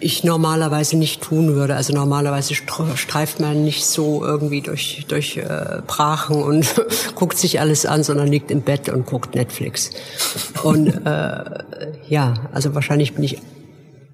ich 0.00 0.24
normalerweise 0.24 0.96
nicht 0.96 1.22
tun 1.22 1.54
würde. 1.54 1.76
Also 1.76 1.92
normalerweise 1.92 2.54
streift 2.54 3.40
man 3.40 3.64
nicht 3.64 3.86
so 3.86 4.24
irgendwie 4.24 4.60
durch, 4.60 5.06
durch 5.08 5.36
äh, 5.36 5.80
Brachen 5.86 6.42
und 6.42 6.66
guckt 7.14 7.38
sich 7.38 7.60
alles 7.60 7.86
an, 7.86 8.02
sondern 8.02 8.28
liegt 8.28 8.50
im 8.50 8.62
Bett 8.62 8.88
und 8.88 9.06
guckt 9.06 9.34
Netflix. 9.34 9.90
Und 10.62 10.88
äh, 11.06 11.44
ja, 12.08 12.15
also 12.52 12.74
wahrscheinlich 12.74 13.14
bin 13.14 13.24
ich 13.24 13.38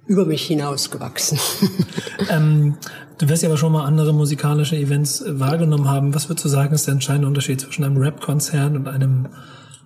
über 0.07 0.25
mich 0.25 0.43
hinausgewachsen. 0.47 1.38
ähm, 2.31 2.77
du 3.19 3.29
wirst 3.29 3.43
ja 3.43 3.49
aber 3.49 3.57
schon 3.57 3.73
mal 3.73 3.85
andere 3.85 4.12
musikalische 4.12 4.77
Events 4.77 5.25
wahrgenommen 5.27 5.88
haben. 5.88 6.15
Was 6.15 6.29
würdest 6.29 6.45
du 6.45 6.49
sagen, 6.49 6.75
ist 6.75 6.87
der 6.87 6.95
entscheidende 6.95 7.29
Unterschied 7.29 7.61
zwischen 7.61 7.85
einem 7.85 7.97
Rap-Konzert 7.97 8.75
und 8.75 8.88
einem 8.88 9.29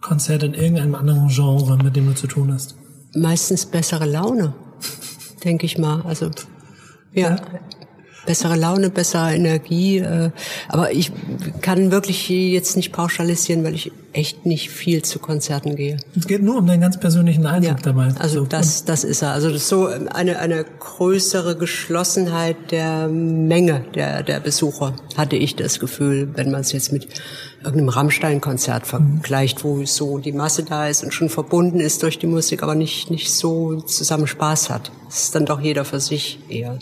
Konzert 0.01 0.43
in 0.43 0.55
irgendeinem 0.55 0.95
anderen 0.95 1.29
Genre, 1.29 1.77
mit 1.83 1.97
dem 1.97 2.07
du 2.07 2.15
zu 2.15 2.27
tun 2.27 2.53
hast? 2.53 2.77
Meistens 3.15 3.67
bessere 3.67 4.07
Laune 4.07 4.55
denke 5.47 5.65
ich 5.65 5.79
mal. 5.79 6.03
Also 6.03 6.31
ja, 7.13 7.31
ja, 7.31 7.37
bessere 8.27 8.57
Laune, 8.57 8.91
bessere 8.91 9.35
Energie. 9.35 9.99
Äh, 9.99 10.31
aber 10.69 10.93
ich 10.93 11.13
kann 11.63 11.91
wirklich 11.91 12.29
jetzt 12.29 12.77
nicht 12.77 12.93
pauschalisieren, 12.93 13.65
weil 13.65 13.75
ich 13.75 13.93
echt 14.17 14.47
nicht 14.47 14.71
viel 14.71 15.03
zu 15.03 15.19
Konzerten 15.19 15.77
gehe. 15.77 15.99
Es 16.17 16.27
geht 16.27 16.43
nur 16.43 16.57
um 16.57 16.67
deinen 16.67 16.81
ganz 16.81 16.99
persönlichen 16.99 17.47
Eindruck 17.47 17.79
ja, 17.79 17.83
dabei. 17.83 18.15
Also 18.19 18.41
so. 18.41 18.47
das, 18.47 18.85
das 18.85 19.05
ist 19.05 19.23
er. 19.23 19.33
Also 19.33 19.49
das 19.49 19.63
ist 19.63 19.69
so 19.69 19.87
eine, 19.87 20.39
eine 20.39 20.65
größere 20.65 21.57
Geschlossenheit 21.57 22.57
der 22.71 23.09
Menge 23.09 23.85
der, 23.95 24.23
der 24.23 24.41
Besucher, 24.41 24.95
hatte 25.17 25.37
ich 25.37 25.55
das 25.55 25.79
Gefühl, 25.81 26.31
wenn 26.35 26.51
man 26.51 26.63
es 26.63 26.73
jetzt 26.73 26.93
mit 26.93 27.09
irgendeinem 27.67 27.89
Rammstein-Konzert 27.89 28.87
vergleicht, 28.87 29.65
wo 29.65 29.85
so 29.85 30.19
die 30.19 30.33
Masse 30.33 30.63
da 30.63 30.89
ist 30.89 31.03
und 31.03 31.13
schon 31.13 31.29
verbunden 31.29 31.81
ist 31.81 32.03
durch 32.03 32.19
die 32.19 32.27
Musik, 32.27 32.63
aber 32.63 32.75
nicht, 32.75 33.11
nicht 33.11 33.33
so 33.33 33.81
zusammen 33.81 34.27
Spaß 34.27 34.71
hat. 34.71 34.93
Es 35.09 35.25
ist 35.25 35.35
dann 35.35 35.47
doch 35.47 35.61
jeder 35.61 35.85
für 35.85 36.01
sich 36.01 36.39
eher. 36.49 36.79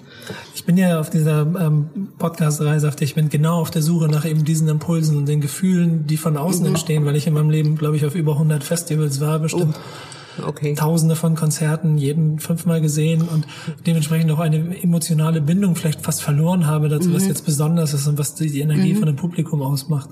Ich 0.55 0.64
bin 0.64 0.77
ja 0.77 0.99
auf 0.99 1.11
dieser 1.11 1.42
ähm, 1.42 2.09
Podcast-Reise, 2.18 2.88
auf 2.88 2.97
der 2.97 3.07
ich 3.07 3.14
bin, 3.14 3.29
genau 3.29 3.61
auf 3.61 3.70
der 3.70 3.83
Suche 3.83 4.09
nach 4.09 4.25
eben 4.25 4.44
diesen 4.44 4.68
Impulsen 4.68 5.18
und 5.18 5.29
den 5.29 5.40
Gefühlen, 5.40 6.07
die 6.07 6.16
von 6.16 6.37
außen 6.37 6.62
mhm. 6.62 6.68
entstehen, 6.68 7.05
weil 7.05 7.16
ich 7.16 7.23
in 7.26 7.34
meinem 7.34 7.50
Leben, 7.50 7.76
glaube 7.76 7.96
ich, 7.96 8.04
auf 8.04 8.14
über 8.14 8.32
100 8.32 8.64
Festivals 8.64 9.20
war, 9.20 9.38
bestimmt. 9.38 9.76
Oh. 9.76 10.44
Okay. 10.46 10.74
Tausende 10.74 11.14
von 11.14 11.37
Konzerten, 11.37 11.96
jeden 11.96 12.40
fünfmal 12.40 12.80
gesehen 12.80 13.22
und 13.22 13.46
dementsprechend 13.87 14.32
auch 14.32 14.40
eine 14.40 14.82
emotionale 14.82 15.40
Bindung 15.40 15.76
vielleicht 15.76 16.02
fast 16.02 16.22
verloren 16.22 16.66
habe 16.66 16.88
dazu, 16.88 17.10
mhm. 17.10 17.14
was 17.14 17.26
jetzt 17.26 17.46
besonders 17.46 17.94
ist 17.94 18.06
und 18.08 18.18
was 18.18 18.34
die, 18.34 18.50
die 18.50 18.60
Energie 18.60 18.94
mhm. 18.94 18.98
von 18.98 19.06
dem 19.06 19.16
Publikum 19.16 19.62
ausmacht. 19.62 20.10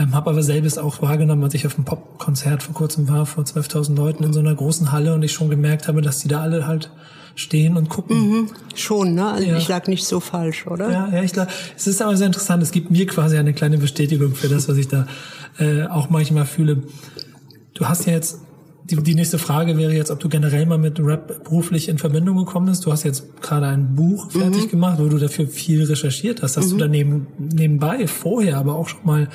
Ähm, 0.00 0.14
habe 0.14 0.30
aber 0.30 0.42
selbst 0.42 0.78
auch 0.78 1.02
wahrgenommen, 1.02 1.44
als 1.44 1.52
ich 1.52 1.66
auf 1.66 1.76
einem 1.76 1.84
Popkonzert 1.84 2.62
vor 2.62 2.74
kurzem 2.74 3.08
war, 3.08 3.26
vor 3.26 3.44
12.000 3.44 3.94
Leuten 3.96 4.24
in 4.24 4.32
so 4.32 4.40
einer 4.40 4.54
großen 4.54 4.92
Halle 4.92 5.12
und 5.12 5.22
ich 5.22 5.32
schon 5.32 5.50
gemerkt 5.50 5.88
habe, 5.88 6.00
dass 6.00 6.20
die 6.20 6.28
da 6.28 6.40
alle 6.40 6.66
halt 6.66 6.90
stehen 7.34 7.76
und 7.76 7.90
gucken. 7.90 8.16
Mhm, 8.16 8.46
schon, 8.74 9.14
ne? 9.14 9.30
Also 9.30 9.46
ja. 9.46 9.56
ich 9.58 9.68
lag 9.68 9.86
nicht 9.88 10.06
so 10.06 10.20
falsch, 10.20 10.66
oder? 10.66 10.90
Ja, 10.90 11.08
ja, 11.12 11.22
ich 11.22 11.32
glaube, 11.32 11.50
es 11.76 11.86
ist 11.86 12.00
aber 12.00 12.16
sehr 12.16 12.28
interessant. 12.28 12.62
Es 12.62 12.70
gibt 12.70 12.90
mir 12.90 13.06
quasi 13.06 13.36
eine 13.36 13.52
kleine 13.52 13.76
Bestätigung 13.76 14.34
für 14.34 14.48
das, 14.48 14.68
was 14.68 14.78
ich 14.78 14.88
da 14.88 15.06
äh, 15.58 15.84
auch 15.84 16.08
manchmal 16.08 16.46
fühle. 16.46 16.82
Du 17.74 17.86
hast 17.86 18.06
ja 18.06 18.14
jetzt 18.14 18.40
die, 18.84 18.96
die 18.96 19.14
nächste 19.14 19.38
Frage 19.38 19.76
wäre 19.76 19.92
jetzt, 19.92 20.10
ob 20.10 20.18
du 20.18 20.28
generell 20.28 20.64
mal 20.64 20.78
mit 20.78 20.98
Rap 20.98 21.44
beruflich 21.44 21.88
in 21.88 21.98
Verbindung 21.98 22.38
gekommen 22.38 22.66
bist. 22.66 22.86
Du 22.86 22.92
hast 22.92 23.04
jetzt 23.04 23.40
gerade 23.42 23.66
ein 23.66 23.94
Buch 23.94 24.30
fertig 24.30 24.64
mhm. 24.64 24.70
gemacht, 24.70 24.98
wo 24.98 25.08
du 25.08 25.18
dafür 25.18 25.46
viel 25.46 25.84
recherchiert 25.84 26.42
hast. 26.42 26.56
Hast 26.56 26.66
mhm. 26.66 26.70
du 26.70 26.76
daneben 26.78 27.26
nebenbei 27.38 28.06
vorher 28.06 28.56
aber 28.56 28.74
auch 28.76 28.88
schon 28.88 29.04
mal 29.04 29.28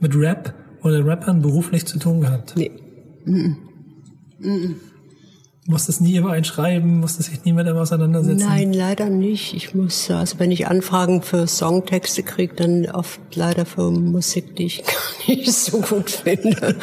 mit 0.00 0.14
Rap 0.16 0.54
oder 0.82 1.04
Rappern 1.04 1.42
beruflich 1.42 1.86
zu 1.86 1.98
tun 1.98 2.20
gehabt? 2.20 2.54
Nee. 2.56 2.70
Mhm. 3.24 3.56
Mhm. 4.38 4.76
Musstest 5.68 6.00
nie 6.00 6.16
über 6.16 6.30
einschreiben, 6.30 7.00
musstest 7.00 7.32
dich 7.32 7.44
nie 7.44 7.52
mit 7.52 7.66
dem 7.66 7.76
auseinandersetzen? 7.76 8.38
Nein, 8.38 8.72
leider 8.72 9.10
nicht. 9.10 9.52
Ich 9.52 9.74
muss, 9.74 10.08
also 10.12 10.38
wenn 10.38 10.52
ich 10.52 10.68
Anfragen 10.68 11.22
für 11.22 11.48
Songtexte 11.48 12.22
kriege, 12.22 12.54
dann 12.54 12.86
oft 12.86 13.18
leider 13.34 13.66
für 13.66 13.90
Musik, 13.90 14.54
die 14.54 14.66
ich 14.66 14.84
gar 14.84 15.26
nicht 15.26 15.52
so 15.52 15.80
gut 15.80 16.08
finde. 16.10 16.76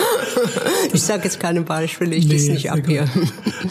ich 0.92 1.02
sage 1.02 1.24
jetzt 1.24 1.40
keine 1.40 1.62
Beispiele, 1.62 2.14
ich 2.14 2.26
nee, 2.26 2.34
lese 2.34 2.52
nicht 2.52 2.72
ab 2.72 2.80
hier. 2.86 3.08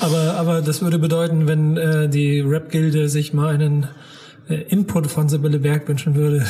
Aber, 0.01 0.37
aber 0.37 0.63
das 0.63 0.81
würde 0.81 0.99
bedeuten, 0.99 1.47
wenn 1.47 1.77
äh, 1.77 2.09
die 2.09 2.41
Rap-Gilde 2.41 3.11
sich 3.11 3.35
mal 3.35 3.55
einen 3.55 3.89
Input 4.49 5.07
von 5.07 5.29
Sibylle 5.29 5.59
Berg 5.61 5.89
wünschen 5.89 6.15
würde. 6.15 6.45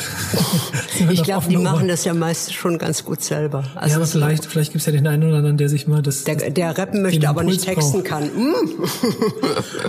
ich 1.11 1.22
glaube, 1.22 1.46
die 1.48 1.59
machen 1.59 1.88
das 1.88 2.05
ja 2.05 2.14
meist 2.14 2.55
schon 2.55 2.78
ganz 2.78 3.05
gut 3.05 3.22
selber. 3.22 3.64
Also 3.74 3.90
ja, 3.90 3.96
aber 3.96 4.07
vielleicht, 4.07 4.46
vielleicht 4.46 4.72
gibt's 4.72 4.87
ja 4.87 4.92
den 4.92 5.07
einen 5.07 5.24
oder 5.24 5.37
anderen, 5.37 5.59
der 5.59 5.68
sich 5.68 5.87
mal 5.87 6.00
das. 6.00 6.24
Der, 6.24 6.37
der 6.37 6.76
rappen 6.78 7.02
möchte, 7.02 7.28
aber 7.28 7.44
nicht 7.44 7.64
texten 7.64 7.98
braucht. 7.98 8.05
kann. 8.07 8.24
Mm. 8.24 8.55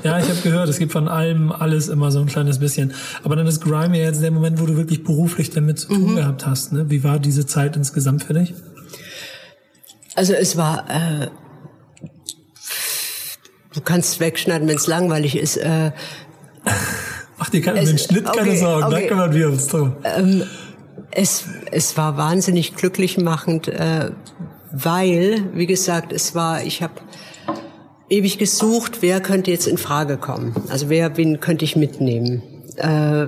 ja, 0.04 0.20
ich 0.20 0.30
habe 0.30 0.40
gehört, 0.44 0.70
es 0.70 0.80
gibt 0.80 0.92
von 0.92 1.08
allem 1.08 1.52
alles 1.52 1.88
immer 1.88 2.12
so 2.12 2.20
ein 2.20 2.26
kleines 2.26 2.60
bisschen. 2.60 2.94
Aber 3.24 3.36
dann 3.36 3.48
ist 3.48 3.62
Grime 3.62 3.98
ja 3.98 4.04
jetzt 4.04 4.22
der 4.22 4.32
Moment, 4.32 4.60
wo 4.60 4.66
du 4.66 4.76
wirklich 4.76 5.04
beruflich 5.04 5.50
damit 5.52 5.80
zu 5.80 5.88
tun 5.88 6.12
mhm. 6.12 6.16
gehabt 6.18 6.46
hast. 6.46 6.74
Ne? 6.74 6.90
Wie 6.90 7.04
war 7.04 7.20
diese 7.20 7.46
Zeit 7.46 7.78
insgesamt 7.78 8.24
für 8.26 8.34
dich? 8.34 8.54
Also 10.14 10.34
es 10.34 10.58
war. 10.58 10.86
Äh, 10.90 11.28
du 13.74 13.82
kannst 13.82 14.20
wegschneiden, 14.20 14.68
wenn 14.68 14.76
es 14.76 14.88
langweilig 14.88 15.38
ist. 15.38 15.58
Äh, 15.58 15.92
Mach 17.44 17.50
dir 17.50 17.62
keine, 17.62 17.82
es, 17.82 17.90
den 17.90 17.98
Schnitt 17.98 18.26
okay, 18.26 18.38
keine 18.38 18.58
Sorgen, 18.58 18.86
okay. 18.86 19.02
da 19.02 19.08
kümmern 19.10 19.34
wir 19.34 19.50
uns 19.50 19.68
drum. 19.68 19.98
Ähm, 20.06 20.44
es, 21.12 21.44
es 21.72 21.98
war 21.98 22.16
wahnsinnig 22.16 22.74
glücklich 22.74 23.18
machend, 23.18 23.68
äh, 23.68 24.12
weil, 24.72 25.50
wie 25.54 25.66
gesagt, 25.66 26.14
es 26.14 26.36
war, 26.36 26.64
ich 26.64 26.82
habe 26.82 26.94
ewig 28.08 28.38
gesucht, 28.38 29.02
wer 29.02 29.20
könnte 29.20 29.52
jetzt 29.52 29.68
in 29.68 29.78
Frage 29.78 30.16
kommen. 30.16 30.56
Also 30.70 30.88
wer, 30.88 31.18
wen 31.18 31.42
könnte 31.42 31.66
ich 31.66 31.76
mitnehmen? 31.76 32.44
Äh, 32.78 33.26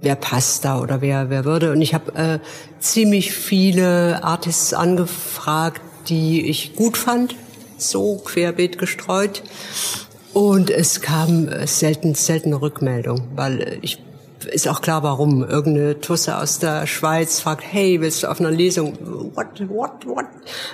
wer 0.00 0.16
passt 0.16 0.64
da 0.64 0.80
oder 0.80 1.02
wer, 1.02 1.28
wer 1.28 1.44
würde? 1.44 1.72
Und 1.72 1.82
ich 1.82 1.92
habe 1.92 2.14
äh, 2.14 2.38
ziemlich 2.78 3.32
viele 3.32 4.24
Artists 4.24 4.72
angefragt, 4.72 5.82
die 6.08 6.48
ich 6.48 6.74
gut 6.74 6.96
fand, 6.96 7.36
so 7.76 8.16
querbeet 8.16 8.78
gestreut. 8.78 9.42
Und 10.36 10.68
es 10.68 11.00
kam 11.00 11.48
selten, 11.64 12.14
selten 12.14 12.50
eine 12.50 12.60
Rückmeldung, 12.60 13.28
weil 13.34 13.78
ich 13.80 14.02
ist 14.52 14.68
auch 14.68 14.82
klar, 14.82 15.02
warum. 15.02 15.42
Irgendeine 15.42 15.98
Tusse 15.98 16.36
aus 16.36 16.58
der 16.58 16.86
Schweiz 16.86 17.40
fragt, 17.40 17.64
hey, 17.66 18.02
willst 18.02 18.22
du 18.22 18.26
auf 18.30 18.38
einer 18.38 18.50
Lesung? 18.50 18.98
What, 19.34 19.66
what, 19.66 20.06
what? 20.06 20.26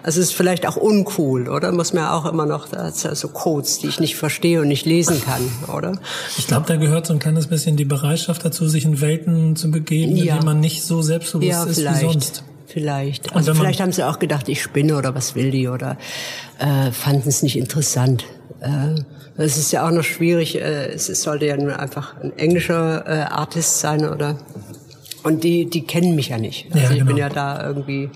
Also 0.03 0.19
es 0.19 0.31
ist 0.31 0.35
vielleicht 0.35 0.67
auch 0.67 0.75
uncool, 0.75 1.49
oder? 1.49 1.71
Muss 1.71 1.93
man 1.93 2.03
ja 2.03 2.13
auch 2.13 2.27
immer 2.27 2.45
noch, 2.45 2.67
das 2.71 3.03
so 3.03 3.29
Codes, 3.29 3.79
die 3.79 3.87
ich 3.87 4.01
nicht 4.01 4.17
verstehe 4.17 4.61
und 4.61 4.67
nicht 4.67 4.85
lesen 4.85 5.23
kann, 5.25 5.49
oder? 5.73 5.97
Ich 6.37 6.49
glaube, 6.49 6.67
da 6.67 6.75
gehört 6.75 7.07
so 7.07 7.13
ein 7.13 7.21
kleines 7.21 7.47
bisschen 7.47 7.77
die 7.77 7.85
Bereitschaft 7.85 8.45
dazu, 8.45 8.69
sich 8.69 8.85
in 8.85 9.01
Welten 9.01 9.55
zu 9.55 9.71
begeben, 9.71 10.17
ja. 10.17 10.23
in 10.23 10.41
denen 10.41 10.45
man 10.45 10.59
nicht 10.59 10.83
so 10.83 11.03
selbstbewusst 11.03 11.49
ja, 11.49 11.63
ist 11.63 11.79
wie 11.79 12.01
sonst. 12.01 12.43
Vielleicht. 12.67 13.33
Also 13.37 13.55
vielleicht 13.55 13.81
haben 13.81 13.93
sie 13.93 14.03
auch 14.03 14.19
gedacht, 14.19 14.49
ich 14.49 14.61
spinne 14.61 14.97
oder 14.97 15.15
was 15.15 15.37
will 15.37 15.53
die 15.53 15.69
oder 15.69 15.99
äh, 16.59 16.91
fanden 16.91 17.29
es 17.29 17.45
nicht 17.45 17.57
interessant. 17.57 18.25
Äh, 18.61 18.97
es 19.37 19.57
ist 19.57 19.73
ja 19.73 19.87
auch 19.87 19.91
noch 19.91 20.05
schwierig, 20.05 20.57
äh, 20.57 20.93
es 20.93 21.07
sollte 21.07 21.47
ja 21.47 21.57
nur 21.57 21.79
einfach 21.79 22.21
ein 22.21 22.37
englischer 22.39 23.07
äh, 23.07 23.23
Artist 23.23 23.81
sein 23.81 24.09
oder 24.09 24.39
und 25.23 25.45
die, 25.45 25.67
die 25.67 25.83
kennen 25.83 26.15
mich 26.15 26.29
ja 26.29 26.39
nicht. 26.39 26.67
Also 26.73 26.79
ja, 26.79 26.89
genau. 26.89 26.93
ich 26.93 27.07
bin 27.07 27.17
genau. 27.17 27.29
ja 27.29 27.29
da 27.29 27.67
irgendwie. 27.67 28.11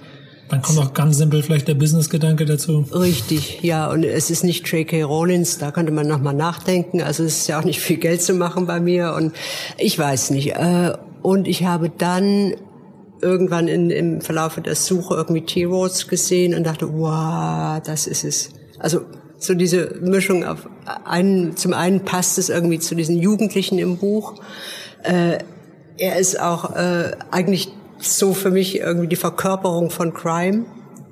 Dann 0.48 0.62
kommt 0.62 0.78
auch 0.78 0.94
ganz 0.94 1.16
simpel 1.16 1.42
vielleicht 1.42 1.66
der 1.66 1.74
Business-Gedanke 1.74 2.44
dazu. 2.44 2.84
Richtig, 2.92 3.62
ja. 3.62 3.90
Und 3.90 4.04
es 4.04 4.30
ist 4.30 4.44
nicht 4.44 4.66
J.K. 4.68 5.02
Rollins, 5.02 5.58
da 5.58 5.72
könnte 5.72 5.92
man 5.92 6.06
nochmal 6.06 6.34
nachdenken. 6.34 7.02
Also 7.02 7.24
es 7.24 7.38
ist 7.38 7.48
ja 7.48 7.58
auch 7.58 7.64
nicht 7.64 7.80
viel 7.80 7.96
Geld 7.96 8.22
zu 8.22 8.34
machen 8.34 8.66
bei 8.66 8.78
mir 8.78 9.14
und 9.14 9.34
ich 9.76 9.98
weiß 9.98 10.30
nicht. 10.30 10.54
Äh, 10.54 10.92
und 11.22 11.48
ich 11.48 11.64
habe 11.64 11.90
dann 11.90 12.54
irgendwann 13.20 13.66
in, 13.66 13.90
im 13.90 14.20
Verlauf 14.20 14.60
der 14.60 14.76
Suche 14.76 15.14
irgendwie 15.14 15.42
T-Roads 15.42 16.06
gesehen 16.06 16.54
und 16.54 16.64
dachte, 16.64 16.92
wow, 16.92 17.80
das 17.84 18.06
ist 18.06 18.24
es. 18.24 18.50
Also 18.78 19.00
so 19.38 19.54
diese 19.54 19.96
Mischung 20.00 20.44
auf 20.44 20.68
einen, 21.04 21.56
zum 21.56 21.74
einen 21.74 22.04
passt 22.04 22.38
es 22.38 22.48
irgendwie 22.48 22.78
zu 22.78 22.94
diesen 22.94 23.18
Jugendlichen 23.18 23.78
im 23.78 23.98
Buch. 23.98 24.34
Äh, 25.02 25.38
er 25.98 26.18
ist 26.18 26.40
auch 26.40 26.74
äh, 26.76 27.12
eigentlich 27.30 27.68
so 27.98 28.34
für 28.34 28.50
mich 28.50 28.78
irgendwie 28.78 29.08
die 29.08 29.16
Verkörperung 29.16 29.90
von 29.90 30.14
Crime. 30.14 30.66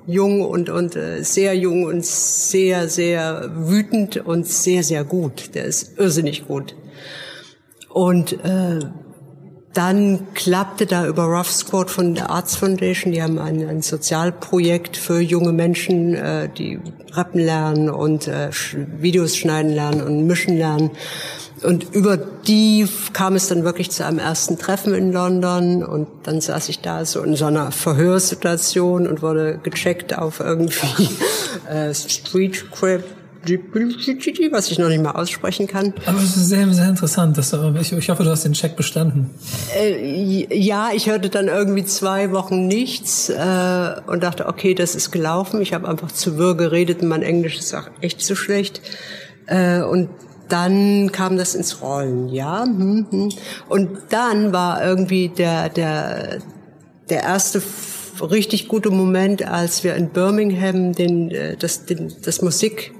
Jung 0.07 0.41
und, 0.41 0.69
und 0.69 0.95
äh, 0.95 1.23
sehr 1.23 1.55
jung 1.57 1.85
und 1.85 2.05
sehr, 2.05 2.89
sehr 2.89 3.49
wütend 3.55 4.17
und 4.17 4.45
sehr, 4.45 4.83
sehr 4.83 5.03
gut. 5.03 5.55
Der 5.55 5.65
ist 5.65 5.97
irrsinnig 5.97 6.47
gut. 6.47 6.75
Und 7.89 8.33
äh, 8.33 8.81
dann 9.75 10.27
klappte 10.33 10.85
da 10.85 11.05
über 11.05 11.25
Rough 11.25 11.51
Squad 11.51 11.91
von 11.91 12.15
der 12.15 12.29
Arts 12.29 12.55
Foundation, 12.55 13.11
die 13.11 13.21
haben 13.21 13.37
ein, 13.37 13.67
ein 13.67 13.81
Sozialprojekt 13.81 14.95
für 14.95 15.19
junge 15.19 15.51
Menschen, 15.51 16.15
äh, 16.15 16.49
die 16.49 16.79
rappen 17.11 17.41
lernen 17.41 17.89
und 17.89 18.27
äh, 18.27 18.49
Videos 18.99 19.35
schneiden 19.35 19.73
lernen 19.73 20.01
und 20.01 20.25
mischen 20.25 20.57
lernen. 20.57 20.91
Und 21.61 21.93
über 21.93 22.15
die 22.17 22.87
kam 23.13 23.35
es 23.35 23.47
dann 23.47 23.63
wirklich 23.63 23.91
zu 23.91 24.05
einem 24.05 24.19
ersten 24.19 24.57
Treffen 24.57 24.93
in 24.93 25.11
London 25.11 25.83
und 25.83 26.07
dann 26.23 26.39
saß 26.39 26.69
ich 26.69 26.79
da 26.79 27.05
so 27.05 27.21
in 27.21 27.35
so 27.35 27.45
einer 27.45 27.71
Verhörsituation 27.71 29.07
und 29.07 29.21
wurde 29.21 29.59
gecheckt 29.61 30.17
auf 30.17 30.39
irgendwie 30.39 31.09
äh, 31.69 31.93
Street 31.93 32.71
Crip 32.71 33.03
was 33.45 34.71
ich 34.71 34.79
noch 34.79 34.89
nicht 34.89 35.01
mal 35.01 35.11
aussprechen 35.11 35.67
kann. 35.67 35.93
Aber 36.05 36.17
es 36.17 36.35
ist 36.35 36.49
sehr, 36.49 36.71
sehr 36.73 36.89
interessant. 36.89 37.37
Dass 37.37 37.51
du, 37.51 37.75
ich, 37.79 37.91
ich 37.91 38.09
hoffe, 38.09 38.23
du 38.23 38.29
hast 38.29 38.43
den 38.43 38.53
Check 38.53 38.75
bestanden. 38.75 39.29
Äh, 39.77 40.57
ja, 40.57 40.89
ich 40.93 41.07
hörte 41.07 41.29
dann 41.29 41.47
irgendwie 41.47 41.85
zwei 41.85 42.31
Wochen 42.31 42.67
nichts 42.67 43.29
äh, 43.29 43.95
und 44.07 44.23
dachte, 44.23 44.47
okay, 44.47 44.73
das 44.73 44.95
ist 44.95 45.11
gelaufen. 45.11 45.61
Ich 45.61 45.73
habe 45.73 45.87
einfach 45.87 46.11
zu 46.11 46.37
wirr 46.37 46.55
geredet 46.55 47.01
und 47.01 47.07
mein 47.07 47.23
Englisch 47.23 47.57
ist 47.57 47.73
auch 47.73 47.89
echt 48.01 48.21
zu 48.21 48.35
schlecht. 48.35 48.81
Äh, 49.47 49.81
und 49.81 50.09
dann 50.49 51.11
kam 51.11 51.37
das 51.37 51.55
ins 51.55 51.81
Rollen, 51.81 52.29
ja. 52.29 52.63
Hm, 52.63 53.07
hm. 53.09 53.29
Und 53.67 53.89
dann 54.09 54.53
war 54.53 54.85
irgendwie 54.85 55.29
der, 55.29 55.69
der, 55.69 56.39
der 57.09 57.23
erste 57.23 57.61
richtig 58.21 58.67
gute 58.67 58.91
Moment, 58.91 59.45
als 59.45 59.83
wir 59.83 59.95
in 59.95 60.09
Birmingham 60.09 60.93
den, 60.93 61.31
äh, 61.31 61.57
das, 61.57 61.85
den, 61.85 62.13
das 62.23 62.41
Musik 62.41 62.93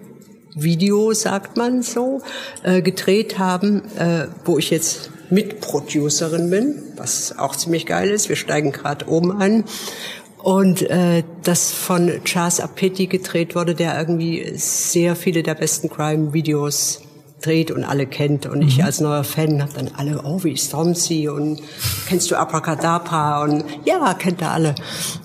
Video, 0.56 1.14
sagt 1.14 1.58
man 1.58 1.84
so, 1.84 2.22
äh, 2.64 2.82
gedreht 2.82 3.38
haben, 3.38 3.84
äh, 3.98 4.28
wo 4.46 4.58
ich 4.58 4.70
jetzt 4.70 5.12
Mitproducerin 5.30 6.50
bin, 6.50 6.84
was 6.96 7.38
auch 7.38 7.56
ziemlich 7.56 7.86
geil 7.86 8.10
ist. 8.10 8.30
Wir 8.30 8.36
steigen 8.36 8.72
gerade 8.72 9.08
oben 9.08 9.32
ein. 9.38 9.66
Und 10.38 10.84
äh, 10.84 11.24
das 11.44 11.72
von 11.72 12.24
Charles 12.24 12.60
Apetti 12.60 13.08
gedreht 13.08 13.56
wurde, 13.56 13.74
der 13.74 13.98
irgendwie 13.98 14.54
sehr 14.56 15.16
viele 15.16 15.42
der 15.42 15.56
besten 15.56 15.90
Crime-Videos 15.90 17.02
dreht 17.46 17.72
und 17.72 17.84
alle 17.84 18.08
kennt. 18.08 18.46
Und 18.46 18.60
mhm. 18.60 18.68
ich 18.68 18.84
als 18.84 19.00
neuer 19.00 19.24
Fan 19.24 19.62
habe 19.62 19.72
dann 19.74 19.92
alle, 19.96 20.22
oh, 20.24 20.44
wie 20.44 20.54
ist 20.54 20.68
Stormzy 20.68 21.30
und 21.30 21.62
kennst 22.08 22.32
du 22.32 22.36
Abracadabra? 22.36 23.44
Und 23.44 23.64
ja, 23.86 24.14
kennt 24.14 24.42
er 24.42 24.52
alle. 24.52 24.76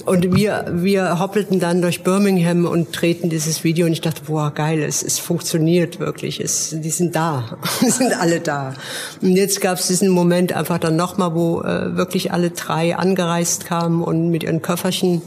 Und 0.05 0.35
wir, 0.35 0.67
wir 0.73 1.19
hoppelten 1.19 1.61
dann 1.61 1.83
durch 1.83 2.03
Birmingham 2.03 2.67
und 2.67 2.89
drehten 2.93 3.31
dieses 3.31 3.65
Video 3.65 3.87
und 3.87 3.93
ich 3.93 4.01
dachte, 4.01 4.23
boah, 4.27 4.51
geil, 4.51 4.83
es, 4.83 5.03
es 5.03 5.19
funktioniert 5.19 6.01
wirklich. 6.01 6.41
Es, 6.41 6.71
die 6.71 6.91
sind 6.91 7.17
da, 7.17 7.59
sind 7.81 8.19
alle 8.21 8.41
da. 8.41 8.75
Und 9.23 9.37
jetzt 9.37 9.61
gab 9.61 9.79
es 9.79 9.87
diesen 9.87 10.09
Moment 10.09 10.53
einfach 10.53 10.79
dann 10.79 10.97
nochmal, 10.97 11.35
wo 11.35 11.63
äh, 11.63 11.97
wirklich 11.97 12.33
alle 12.33 12.51
drei 12.51 12.97
angereist 12.97 13.67
kamen 13.67 14.03
und 14.03 14.31
mit 14.31 14.43
ihren 14.43 14.63
Köfferchen 14.63 15.23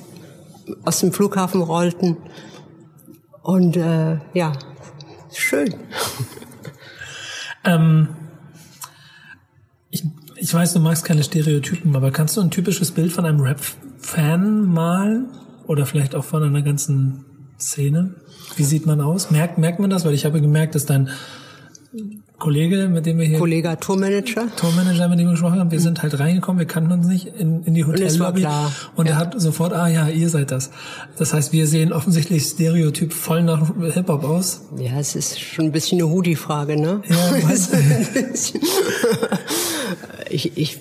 aus 0.85 0.99
dem 0.99 1.11
Flughafen 1.11 1.61
rollten. 1.61 2.17
Und 3.41 3.75
äh, 3.75 4.17
ja, 4.33 4.53
schön. 5.33 5.73
Ähm, 7.63 8.09
ich, 9.89 10.03
ich 10.35 10.53
weiß, 10.53 10.73
du 10.73 10.79
magst 10.79 11.05
keine 11.05 11.23
Stereotypen, 11.23 11.95
aber 11.95 12.11
kannst 12.11 12.35
du 12.37 12.41
ein 12.41 12.51
typisches 12.51 12.91
Bild 12.91 13.11
von 13.11 13.25
einem 13.25 13.39
Rap 13.39 13.59
Fan 13.99 14.65
mal 14.65 15.25
oder 15.65 15.85
vielleicht 15.85 16.15
auch 16.15 16.25
von 16.25 16.43
einer 16.43 16.61
ganzen 16.61 17.25
Szene? 17.59 18.15
Wie 18.55 18.63
sieht 18.63 18.85
man 18.85 19.01
aus? 19.01 19.31
Merkt, 19.31 19.57
merkt 19.57 19.79
man 19.79 19.89
das? 19.89 20.05
Weil 20.05 20.13
ich 20.13 20.25
habe 20.25 20.41
gemerkt, 20.41 20.75
dass 20.75 20.85
dein 20.85 21.09
Kollege, 22.43 22.89
mit 22.89 23.05
dem 23.05 23.19
wir 23.19 23.25
hier... 23.25 23.39
Kollege 23.39 23.77
Tourmanager. 23.79 24.53
Tourmanager, 24.57 25.07
mit 25.07 25.17
dem 25.17 25.27
wir 25.27 25.31
gesprochen 25.31 25.59
haben, 25.59 25.71
wir 25.71 25.79
sind 25.79 26.03
halt 26.03 26.19
reingekommen, 26.19 26.59
wir 26.59 26.65
kannten 26.65 26.91
uns 26.91 27.07
nicht 27.07 27.25
in, 27.25 27.63
in 27.63 27.73
die 27.73 27.85
Hotellobby. 27.85 28.45
Und, 28.45 28.71
und 28.97 29.05
ja. 29.05 29.13
er 29.13 29.17
hat 29.17 29.39
sofort, 29.39 29.71
ah 29.71 29.87
ja, 29.87 30.09
ihr 30.09 30.27
seid 30.27 30.51
das. 30.51 30.69
Das 31.17 31.33
heißt, 31.33 31.53
wir 31.53 31.67
sehen 31.67 31.93
offensichtlich 31.93 32.43
Stereotyp 32.43 33.13
voll 33.13 33.43
nach 33.43 33.71
Hip-Hop 33.93 34.25
aus. 34.25 34.63
Ja, 34.77 34.99
es 34.99 35.15
ist 35.15 35.39
schon 35.39 35.67
ein 35.67 35.71
bisschen 35.71 36.01
eine 36.01 36.11
Hoodie-Frage, 36.11 36.75
ne? 36.75 37.01
Ja, 37.07 37.15
was? 37.49 37.71
ich, 40.29 40.57
ich, 40.57 40.79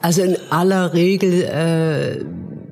also 0.00 0.20
in 0.20 0.36
aller 0.50 0.92
Regel, 0.92 1.44
äh, 1.44 2.24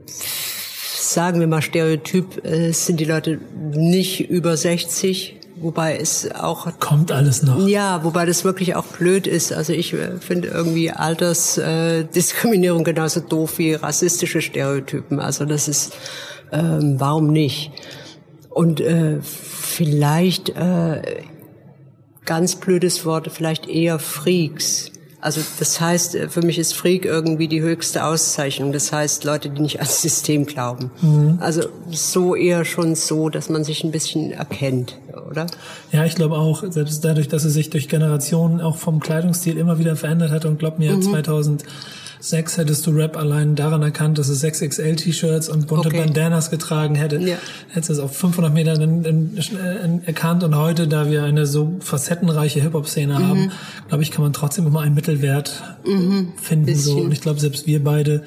sagen 0.07 1.41
wir 1.41 1.47
mal 1.47 1.63
Stereotyp, 1.63 2.45
äh, 2.45 2.73
sind 2.73 3.01
die 3.01 3.07
Leute 3.07 3.41
nicht 3.73 4.29
über 4.29 4.55
60 4.55 5.41
wobei 5.57 5.97
es 5.97 6.31
auch 6.33 6.69
kommt 6.79 7.13
alles 7.13 7.43
noch. 7.43 7.67
Ja, 7.67 8.05
wobei 8.05 8.27
das 8.27 8.45
wirklich 8.45 8.77
auch 8.77 8.85
blöd 8.85 9.27
ist. 9.27 9.53
Also 9.53 9.73
ich 9.73 9.93
äh, 9.93 10.19
finde 10.19 10.49
irgendwie 10.49 10.91
Altersdiskriminierung 10.91 12.81
äh, 12.83 12.85
genauso 12.93 13.21
doof 13.21 13.59
wie 13.59 13.75
rassistische 13.75 14.41
Stereotypen. 14.41 15.21
Also 15.21 15.45
das 15.45 15.69
ist 15.69 15.93
ähm, 16.55 16.97
warum 16.99 17.29
nicht? 17.29 17.73
Und 18.51 18.81
äh, 18.81 19.19
vielleicht 19.21 20.51
äh, 20.51 21.03
ganz 22.25 22.57
blödes 22.57 23.05
Wort, 23.05 23.31
vielleicht 23.33 23.69
eher 23.69 23.99
Freaks. 23.99 24.93
Also 25.25 25.41
das 25.59 25.81
heißt, 25.81 26.17
äh, 26.17 26.29
für 26.29 26.43
mich 26.43 26.59
ist 26.59 26.75
Freak 26.75 27.07
irgendwie 27.07 27.49
die 27.49 27.63
höchste 27.63 28.05
Auszeichnung. 28.05 28.73
Das 28.73 28.93
heißt, 28.93 29.25
Leute, 29.25 29.49
die 29.49 29.63
nicht 29.63 29.79
ans 29.79 30.03
System 30.03 30.45
glauben. 30.45 30.91
Mhm. 31.01 31.39
Also 31.41 31.63
so 31.91 32.37
eher 32.37 32.67
schon 32.67 32.95
so, 32.95 33.31
dass 33.31 33.49
man 33.49 33.65
sich 33.65 33.85
ein 33.85 33.91
bisschen 33.91 34.33
erkennt, 34.33 34.99
oder? 35.31 35.47
Ja, 35.93 36.05
ich 36.05 36.15
glaube 36.15 36.37
auch, 36.37 36.63
selbst 36.69 37.03
dadurch, 37.07 37.29
dass 37.29 37.45
es 37.45 37.55
sich 37.55 37.71
durch 37.71 37.89
Generationen 37.89 38.61
auch 38.61 38.77
vom 38.77 39.01
Kleidungsstil 39.01 39.57
immer 39.57 39.79
wieder 39.79 39.97
verändert 39.97 40.31
hat 40.31 40.45
und 40.45 40.59
glaub 40.59 40.79
mir, 40.79 40.93
mhm. 40.93 41.01
2000 41.01 41.65
sechs 42.29 42.57
hättest 42.57 42.87
du 42.87 42.91
Rap 42.91 43.17
allein 43.17 43.55
daran 43.55 43.83
erkannt, 43.83 44.19
dass 44.19 44.29
es 44.29 44.43
6XL-T-Shirts 44.43 45.49
und 45.49 45.67
bunte 45.67 45.89
okay. 45.89 45.99
Bandanas 45.99 46.51
getragen 46.51 46.95
hätte. 46.95 47.19
Ja. 47.19 47.37
Hättest 47.69 47.91
es 47.91 47.99
auf 47.99 48.17
500 48.17 48.53
Metern 48.53 48.81
in, 48.81 49.05
in, 49.05 49.37
in, 49.37 50.05
erkannt. 50.05 50.43
Und 50.43 50.57
heute, 50.57 50.89
da 50.89 51.11
wir 51.11 51.25
eine 51.25 51.47
so 51.47 51.77
facettenreiche 51.81 52.61
Hip-Hop-Szene 52.61 53.19
mhm. 53.19 53.29
haben, 53.29 53.53
glaube 53.89 54.03
ich, 54.03 54.11
kann 54.11 54.23
man 54.23 54.33
trotzdem 54.33 54.67
immer 54.67 54.81
einen 54.81 54.95
Mittelwert 54.95 55.63
mhm. 55.85 56.33
finden. 56.41 56.75
So. 56.75 56.99
Und 56.99 57.13
ich 57.13 57.21
glaube, 57.21 57.41
selbst 57.41 57.67
wir 57.67 57.85
beide 57.85 58.23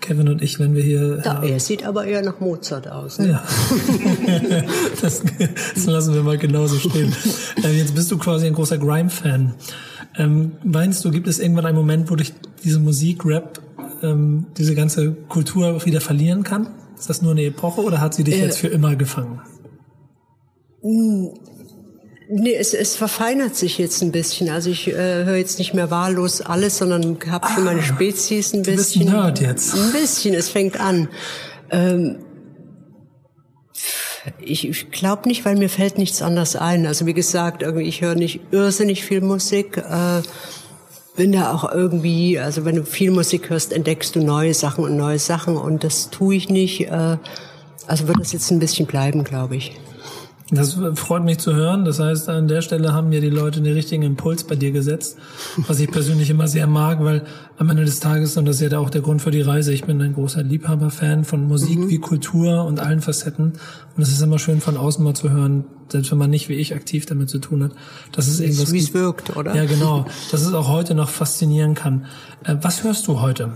Kevin 0.00 0.28
und 0.28 0.42
ich, 0.42 0.58
wenn 0.60 0.74
wir 0.74 0.82
hier. 0.82 1.22
Ja, 1.24 1.42
er 1.42 1.60
sieht 1.60 1.84
aber 1.84 2.04
eher 2.04 2.22
nach 2.22 2.40
Mozart 2.40 2.88
aus. 2.88 3.18
Ne? 3.18 3.30
Ja. 3.30 3.42
das, 5.00 5.22
das, 5.74 5.86
lassen 5.86 6.14
wir 6.14 6.22
mal 6.22 6.38
genauso 6.38 6.76
stehen. 6.76 7.14
Äh, 7.64 7.76
jetzt 7.76 7.94
bist 7.94 8.10
du 8.12 8.18
quasi 8.18 8.46
ein 8.46 8.52
großer 8.52 8.78
Grime-Fan. 8.78 9.52
Ähm, 10.16 10.52
meinst 10.64 11.04
du, 11.04 11.10
gibt 11.10 11.28
es 11.28 11.38
irgendwann 11.38 11.66
einen 11.66 11.76
Moment, 11.76 12.10
wo 12.10 12.16
dich 12.16 12.32
diese 12.64 12.78
Musik, 12.80 13.24
Rap, 13.24 13.60
ähm, 14.02 14.46
diese 14.56 14.74
ganze 14.74 15.12
Kultur 15.12 15.84
wieder 15.84 16.00
verlieren 16.00 16.42
kann? 16.42 16.68
Ist 16.98 17.08
das 17.08 17.22
nur 17.22 17.32
eine 17.32 17.44
Epoche 17.44 17.82
oder 17.82 18.00
hat 18.00 18.14
sie 18.14 18.24
dich 18.24 18.36
äh, 18.36 18.44
jetzt 18.44 18.58
für 18.58 18.68
immer 18.68 18.96
gefangen? 18.96 19.40
Nee, 22.30 22.54
es, 22.54 22.74
es 22.74 22.96
verfeinert 22.96 23.56
sich 23.56 23.78
jetzt 23.78 24.02
ein 24.02 24.12
bisschen. 24.12 24.50
Also 24.50 24.70
ich 24.70 24.88
äh, 24.88 25.24
höre 25.24 25.36
jetzt 25.36 25.58
nicht 25.58 25.72
mehr 25.74 25.90
wahllos 25.90 26.40
alles, 26.40 26.78
sondern 26.78 27.18
habe 27.30 27.46
ah, 27.46 27.60
meine 27.60 27.82
Spezies 27.82 28.52
ein 28.52 28.62
bisschen. 28.62 29.06
Du 29.06 29.12
bist 29.12 29.14
Nerd 29.14 29.40
jetzt. 29.40 29.74
Ein 29.74 29.92
bisschen, 29.92 30.34
es 30.34 30.48
fängt 30.48 30.78
an. 30.78 31.08
Ähm, 31.70 32.18
ich, 34.38 34.68
ich 34.68 34.90
glaube 34.90 35.28
nicht, 35.28 35.44
weil 35.44 35.56
mir 35.56 35.68
fällt 35.68 35.98
nichts 35.98 36.22
anderes 36.22 36.56
ein. 36.56 36.86
Also 36.86 37.06
wie 37.06 37.14
gesagt, 37.14 37.62
ich 37.62 38.00
höre 38.00 38.14
nicht 38.14 38.40
irrsinnig 38.50 39.04
viel 39.04 39.20
Musik. 39.20 39.76
Äh, 39.76 40.22
bin 41.16 41.32
da 41.32 41.52
auch 41.52 41.70
irgendwie, 41.72 42.38
also 42.38 42.64
wenn 42.64 42.76
du 42.76 42.84
viel 42.84 43.10
Musik 43.10 43.50
hörst, 43.50 43.72
entdeckst 43.72 44.14
du 44.14 44.20
neue 44.20 44.54
Sachen 44.54 44.84
und 44.84 44.96
neue 44.96 45.18
Sachen 45.18 45.56
und 45.56 45.82
das 45.82 46.10
tue 46.10 46.36
ich 46.36 46.48
nicht. 46.48 46.86
Äh, 46.86 47.16
also 47.86 48.06
wird 48.06 48.20
das 48.20 48.32
jetzt 48.32 48.50
ein 48.50 48.60
bisschen 48.60 48.86
bleiben, 48.86 49.24
glaube 49.24 49.56
ich. 49.56 49.76
Das 50.50 50.78
freut 50.94 51.24
mich 51.24 51.38
zu 51.38 51.54
hören. 51.54 51.84
Das 51.84 52.00
heißt, 52.00 52.30
an 52.30 52.48
der 52.48 52.62
Stelle 52.62 52.94
haben 52.94 53.12
ja 53.12 53.20
die 53.20 53.28
Leute 53.28 53.60
den 53.60 53.74
richtigen 53.74 54.02
Impuls 54.02 54.44
bei 54.44 54.56
dir 54.56 54.70
gesetzt, 54.70 55.18
was 55.66 55.78
ich 55.78 55.90
persönlich 55.90 56.30
immer 56.30 56.48
sehr 56.48 56.66
mag, 56.66 57.04
weil 57.04 57.24
am 57.58 57.68
Ende 57.68 57.84
des 57.84 58.00
Tages, 58.00 58.36
und 58.38 58.46
das 58.46 58.60
ist 58.60 58.72
ja 58.72 58.78
auch 58.78 58.88
der 58.88 59.02
Grund 59.02 59.20
für 59.20 59.30
die 59.30 59.42
Reise, 59.42 59.74
ich 59.74 59.84
bin 59.84 60.00
ein 60.00 60.14
großer 60.14 60.42
Liebhaber-Fan 60.42 61.24
von 61.24 61.46
Musik 61.46 61.78
mhm. 61.78 61.90
wie 61.90 61.98
Kultur 61.98 62.64
und 62.64 62.80
allen 62.80 63.02
Facetten. 63.02 63.52
Und 63.96 64.02
es 64.02 64.10
ist 64.10 64.22
immer 64.22 64.38
schön 64.38 64.62
von 64.62 64.78
außen 64.78 65.04
mal 65.04 65.14
zu 65.14 65.30
hören, 65.30 65.64
selbst 65.88 66.10
wenn 66.12 66.18
man 66.18 66.30
nicht 66.30 66.48
wie 66.48 66.54
ich 66.54 66.74
aktiv 66.74 67.04
damit 67.04 67.28
zu 67.28 67.40
tun 67.40 67.64
hat, 67.64 67.72
dass 68.12 68.26
es 68.26 68.40
irgendwas 68.40 68.72
wie 68.72 68.78
es 68.78 68.94
wirkt, 68.94 69.36
oder? 69.36 69.54
Ja, 69.54 69.66
genau. 69.66 70.06
Dass 70.30 70.40
es 70.42 70.54
auch 70.54 70.68
heute 70.68 70.94
noch 70.94 71.10
faszinieren 71.10 71.74
kann. 71.74 72.06
Äh, 72.44 72.56
was 72.62 72.84
hörst 72.84 73.06
du 73.06 73.20
heute? 73.20 73.52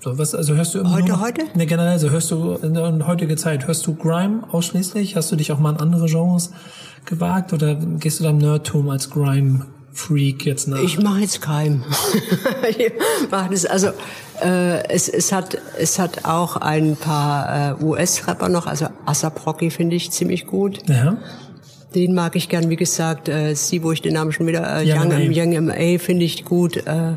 So, 0.00 0.18
was, 0.18 0.34
also 0.34 0.54
hörst 0.54 0.74
du 0.74 0.80
immer 0.80 0.92
heute, 0.92 1.08
noch, 1.08 1.20
heute? 1.20 1.42
Ne, 1.54 1.66
generell, 1.66 1.98
so 1.98 2.10
hörst 2.10 2.30
du 2.30 2.52
in 2.62 2.74
der 2.74 3.06
heutigen 3.06 3.36
Zeit, 3.36 3.66
hörst 3.66 3.86
du 3.86 3.94
Grime 3.94 4.42
ausschließlich? 4.52 5.16
Hast 5.16 5.32
du 5.32 5.36
dich 5.36 5.52
auch 5.52 5.58
mal 5.58 5.70
in 5.70 5.80
andere 5.80 6.06
Genres 6.06 6.52
gewagt 7.04 7.52
oder 7.52 7.74
gehst 7.74 8.20
du 8.20 8.24
deinem 8.24 8.38
Nerdtum 8.38 8.88
als 8.90 9.10
Grime 9.10 9.66
Freak 9.92 10.44
jetzt 10.44 10.68
nach? 10.68 10.78
Ich 10.78 11.00
mache 11.00 11.20
jetzt 11.20 11.40
Grime. 11.40 11.82
ich 12.68 12.92
mache 13.30 13.50
das, 13.50 13.64
also 13.64 13.88
äh, 14.42 14.86
es, 14.88 15.08
es 15.08 15.32
hat 15.32 15.58
es 15.78 15.98
hat 15.98 16.24
auch 16.24 16.56
ein 16.56 16.96
paar 16.96 17.80
äh, 17.80 17.84
US-Rapper 17.84 18.48
noch, 18.48 18.66
also 18.66 18.86
ASAP 19.06 19.46
Rocky 19.46 19.70
finde 19.70 19.96
ich 19.96 20.10
ziemlich 20.10 20.46
gut. 20.46 20.88
Ja. 20.88 21.16
Den 21.94 22.14
mag 22.14 22.36
ich 22.36 22.50
gern, 22.50 22.68
wie 22.68 22.76
gesagt, 22.76 23.28
äh, 23.28 23.54
sie, 23.54 23.82
wo 23.82 23.90
ich 23.92 24.02
den 24.02 24.12
Namen 24.14 24.30
schon 24.32 24.46
wieder, 24.46 24.82
äh, 24.82 24.84
Young, 24.84 25.10
Young, 25.10 25.54
Young 25.54 25.66
MA 25.66 25.98
finde 25.98 26.26
ich 26.26 26.44
gut. 26.44 26.76
Äh, 26.86 27.14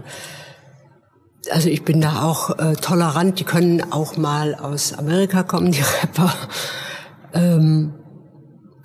also 1.52 1.70
ich 1.70 1.84
bin 1.84 2.02
da 2.02 2.24
auch 2.24 2.58
äh, 2.60 2.74
tolerant. 2.74 3.40
Die 3.40 3.44
können 3.44 3.92
auch 3.92 4.18
mal 4.18 4.56
aus 4.56 4.94
Amerika 4.94 5.44
kommen, 5.44 5.72
die 5.72 5.82
Rapper. 6.02 6.34
Ähm, 7.34 7.94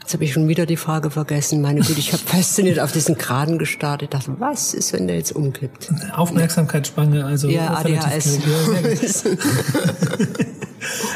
jetzt 0.00 0.12
habe 0.14 0.24
ich 0.24 0.32
schon 0.32 0.48
wieder 0.48 0.66
die 0.66 0.76
Frage 0.76 1.10
vergessen. 1.10 1.62
Meine 1.62 1.80
Güte, 1.80 1.98
ich 1.98 2.12
habe 2.12 2.22
fasziniert 2.22 2.80
auf 2.80 2.92
diesen 2.92 3.16
Graden 3.16 3.58
gestartet. 3.58 4.12
Ich 4.12 4.18
dachte, 4.18 4.36
was 4.38 4.74
ist, 4.74 4.92
wenn 4.92 5.06
der 5.06 5.16
jetzt 5.16 5.32
umkippt? 5.32 5.90
Aufmerksamkeitsspanne, 6.14 7.24
also 7.24 7.48
ja, 7.48 7.74
ADHS. 7.74 8.38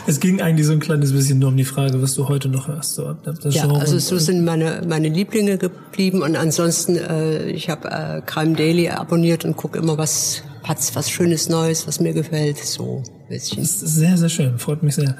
es 0.06 0.20
ging 0.20 0.40
eigentlich 0.40 0.66
so 0.66 0.72
ein 0.72 0.80
kleines 0.80 1.12
bisschen 1.12 1.38
nur 1.38 1.50
um 1.50 1.56
die 1.56 1.64
Frage, 1.64 2.00
was 2.00 2.14
du 2.14 2.28
heute 2.28 2.48
noch 2.48 2.68
hörst. 2.68 2.94
So, 2.94 3.12
das 3.12 3.54
ja, 3.54 3.66
Genre 3.66 3.80
also 3.80 3.98
so 3.98 4.16
sind 4.18 4.44
meine 4.44 4.82
meine 4.88 5.08
Lieblinge 5.08 5.58
geblieben 5.58 6.22
und 6.22 6.36
ansonsten 6.36 6.96
äh, 6.96 7.46
ich 7.50 7.68
habe 7.68 7.90
äh, 7.90 8.22
Crime 8.24 8.56
Daily 8.56 8.88
abonniert 8.88 9.44
und 9.44 9.56
gucke 9.56 9.78
immer 9.78 9.98
was 9.98 10.42
hat's 10.68 10.94
was 10.94 11.10
Schönes 11.10 11.48
Neues, 11.48 11.86
was 11.86 11.98
mir 11.98 12.12
gefällt, 12.12 12.58
so 12.58 13.02
ein 13.02 13.28
bisschen. 13.28 13.62
Das 13.62 13.70
ist 13.70 13.80
sehr, 13.80 14.18
sehr 14.18 14.28
schön, 14.28 14.58
freut 14.58 14.82
mich 14.82 14.96
sehr. 14.96 15.16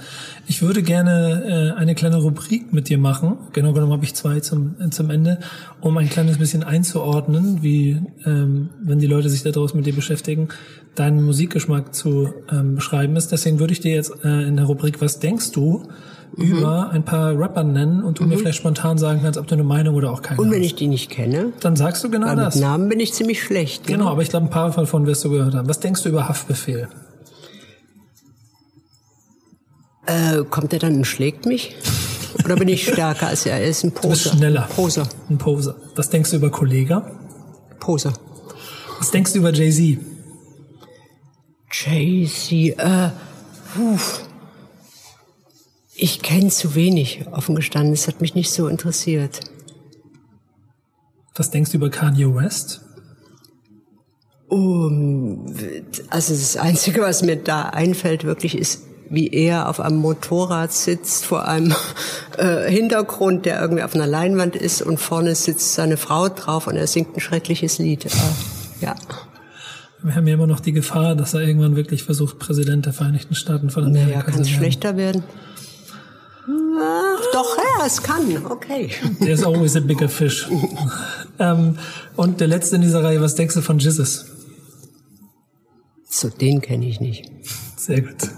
Ich 0.46 0.60
würde 0.60 0.82
gerne 0.82 1.72
äh, 1.74 1.78
eine 1.78 1.94
kleine 1.94 2.18
Rubrik 2.18 2.72
mit 2.72 2.90
dir 2.90 2.98
machen. 2.98 3.38
Genau 3.54 3.72
genommen 3.72 3.92
habe 3.92 4.04
ich 4.04 4.14
zwei 4.14 4.40
zum, 4.40 4.76
äh, 4.78 4.90
zum 4.90 5.08
Ende, 5.08 5.40
um 5.80 5.96
ein 5.96 6.10
kleines 6.10 6.36
bisschen 6.36 6.62
einzuordnen, 6.62 7.62
wie, 7.62 8.02
ähm, 8.26 8.70
wenn 8.84 8.98
die 8.98 9.06
Leute 9.06 9.30
sich 9.30 9.42
da 9.42 9.50
draußen 9.50 9.76
mit 9.76 9.86
dir 9.86 9.94
beschäftigen, 9.94 10.48
deinen 10.94 11.22
Musikgeschmack 11.24 11.94
zu 11.94 12.34
ähm, 12.52 12.74
beschreiben 12.74 13.16
ist. 13.16 13.32
Deswegen 13.32 13.58
würde 13.58 13.72
ich 13.72 13.80
dir 13.80 13.94
jetzt 13.94 14.12
äh, 14.24 14.42
in 14.46 14.56
der 14.56 14.66
Rubrik 14.66 15.00
Was 15.00 15.18
denkst 15.18 15.52
du? 15.52 15.88
Mhm. 16.36 16.44
über 16.44 16.90
ein 16.90 17.04
paar 17.04 17.38
Rapper 17.38 17.64
nennen 17.64 18.02
und 18.02 18.18
du 18.18 18.22
mhm. 18.22 18.30
mir 18.30 18.38
vielleicht 18.38 18.58
spontan 18.58 18.98
sagen 18.98 19.20
kannst, 19.22 19.38
ob 19.38 19.46
du 19.46 19.54
eine 19.54 19.64
Meinung 19.64 19.94
oder 19.94 20.12
auch 20.12 20.22
keine 20.22 20.40
Und 20.40 20.50
wenn 20.50 20.60
hast. 20.60 20.66
ich 20.66 20.74
die 20.74 20.88
nicht 20.88 21.10
kenne? 21.10 21.52
Dann 21.60 21.76
sagst 21.76 22.04
du 22.04 22.10
genau 22.10 22.26
Weil 22.26 22.36
das. 22.36 22.54
Mit 22.54 22.64
Namen 22.64 22.88
bin 22.88 23.00
ich 23.00 23.12
ziemlich 23.12 23.42
schlecht. 23.42 23.86
Genau, 23.86 23.98
genau 23.98 24.10
aber 24.10 24.22
ich 24.22 24.28
glaube, 24.28 24.46
ein 24.46 24.50
paar 24.50 24.70
davon 24.70 25.06
wirst 25.06 25.24
du 25.24 25.30
gehört 25.30 25.54
haben. 25.54 25.68
Was 25.68 25.80
denkst 25.80 26.02
du 26.02 26.08
über 26.08 26.28
Haftbefehl? 26.28 26.88
Äh, 30.06 30.44
kommt 30.48 30.72
er 30.72 30.78
dann 30.78 30.96
und 30.96 31.04
schlägt 31.04 31.44
mich? 31.44 31.76
Oder 32.44 32.56
bin 32.56 32.68
ich 32.68 32.86
stärker 32.86 33.28
als 33.28 33.44
er? 33.44 33.56
Er 33.58 33.66
ist 33.66 33.84
ein 33.84 33.92
Poser. 33.92 34.08
Du 34.08 34.12
bist 34.12 34.38
schneller. 34.38 34.68
Poser. 34.74 35.08
Ein 35.28 35.38
Poser. 35.38 35.76
Was 35.96 36.08
denkst 36.08 36.30
du 36.30 36.36
über 36.36 36.50
Kollega? 36.50 37.10
Poser. 37.78 38.12
Was 38.98 39.10
denkst 39.10 39.32
du 39.32 39.38
über 39.38 39.52
Jay-Z? 39.52 39.98
Jay-Z, 41.70 42.52
äh, 42.78 43.10
uff. 43.78 44.27
Ich 46.00 46.22
kenne 46.22 46.48
zu 46.48 46.76
wenig, 46.76 47.24
offen 47.32 47.56
gestanden. 47.56 47.92
Es 47.92 48.06
hat 48.06 48.20
mich 48.20 48.36
nicht 48.36 48.52
so 48.52 48.68
interessiert. 48.68 49.40
Was 51.34 51.50
denkst 51.50 51.72
du 51.72 51.78
über 51.78 51.90
Kanye 51.90 52.32
West? 52.32 52.82
Um, 54.46 55.52
also 56.08 56.32
das 56.32 56.56
Einzige, 56.56 57.00
was 57.00 57.22
mir 57.22 57.34
da 57.34 57.62
einfällt, 57.62 58.22
wirklich 58.22 58.56
ist, 58.56 58.84
wie 59.10 59.26
er 59.26 59.68
auf 59.68 59.80
einem 59.80 59.96
Motorrad 59.96 60.72
sitzt 60.72 61.24
vor 61.24 61.48
einem 61.48 61.74
äh, 62.38 62.70
Hintergrund, 62.70 63.44
der 63.44 63.60
irgendwie 63.60 63.82
auf 63.82 63.96
einer 63.96 64.06
Leinwand 64.06 64.54
ist 64.54 64.82
und 64.82 64.98
vorne 64.98 65.34
sitzt 65.34 65.74
seine 65.74 65.96
Frau 65.96 66.28
drauf 66.28 66.68
und 66.68 66.76
er 66.76 66.86
singt 66.86 67.16
ein 67.16 67.20
schreckliches 67.20 67.78
Lied. 67.78 68.06
Äh, 68.06 68.10
ja. 68.80 68.94
Wir 70.04 70.14
haben 70.14 70.28
ja 70.28 70.34
immer 70.34 70.46
noch 70.46 70.60
die 70.60 70.72
Gefahr, 70.72 71.16
dass 71.16 71.34
er 71.34 71.40
irgendwann 71.40 71.74
wirklich 71.74 72.04
versucht, 72.04 72.38
Präsident 72.38 72.86
der 72.86 72.92
Vereinigten 72.92 73.34
Staaten 73.34 73.70
von 73.70 73.84
Amerika 73.84 74.10
naja, 74.10 74.22
kann 74.22 74.40
es 74.42 74.48
schlechter 74.48 74.96
werden? 74.96 75.24
Ach, 76.80 77.20
doch, 77.32 77.56
ja, 77.56 77.86
es 77.86 78.02
kann, 78.02 78.46
okay. 78.46 78.90
There's 79.20 79.44
always 79.44 79.76
a 79.76 79.80
bigger 79.80 80.08
fish. 80.08 80.48
ähm, 81.38 81.78
und 82.16 82.40
der 82.40 82.48
letzte 82.48 82.76
in 82.76 82.82
dieser 82.82 83.02
Reihe, 83.02 83.20
was 83.20 83.34
denkst 83.34 83.54
du 83.54 83.60
von 83.60 83.78
Jesus? 83.78 84.26
So, 86.08 86.28
den 86.28 86.60
kenne 86.60 86.86
ich 86.86 87.00
nicht. 87.00 87.30
Sehr 87.76 88.02
gut. 88.02 88.28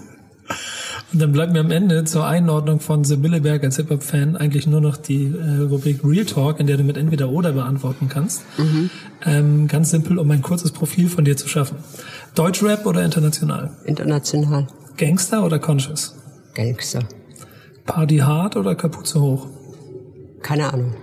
Und 1.13 1.21
dann 1.21 1.31
bleibt 1.33 1.51
mir 1.51 1.59
am 1.59 1.71
Ende 1.71 2.05
zur 2.05 2.25
Einordnung 2.25 2.79
von 2.79 3.03
Sibylle 3.03 3.41
Berg 3.41 3.63
als 3.63 3.75
Hip-Hop-Fan 3.75 4.37
eigentlich 4.37 4.65
nur 4.65 4.79
noch 4.79 4.95
die 4.95 5.25
äh, 5.25 5.63
Rubrik 5.63 6.01
Real 6.05 6.25
Talk, 6.25 6.59
in 6.59 6.67
der 6.67 6.77
du 6.77 6.83
mit 6.83 6.95
entweder 6.95 7.29
oder 7.29 7.51
beantworten 7.51 8.07
kannst. 8.07 8.43
Mhm. 8.57 8.89
Ähm, 9.25 9.67
ganz 9.67 9.91
simpel, 9.91 10.19
um 10.19 10.31
ein 10.31 10.41
kurzes 10.41 10.71
Profil 10.71 11.09
von 11.09 11.25
dir 11.25 11.35
zu 11.35 11.49
schaffen. 11.49 11.77
Deutschrap 12.33 12.85
oder 12.85 13.03
international? 13.03 13.71
International. 13.85 14.67
Gangster 14.95 15.43
oder 15.45 15.59
Conscious? 15.59 16.15
Gangster. 16.53 17.01
Party 17.91 18.19
hard 18.19 18.55
oder 18.55 18.73
Kapuze 18.73 19.19
hoch? 19.19 19.47
Keine 20.41 20.71
Ahnung. 20.71 20.93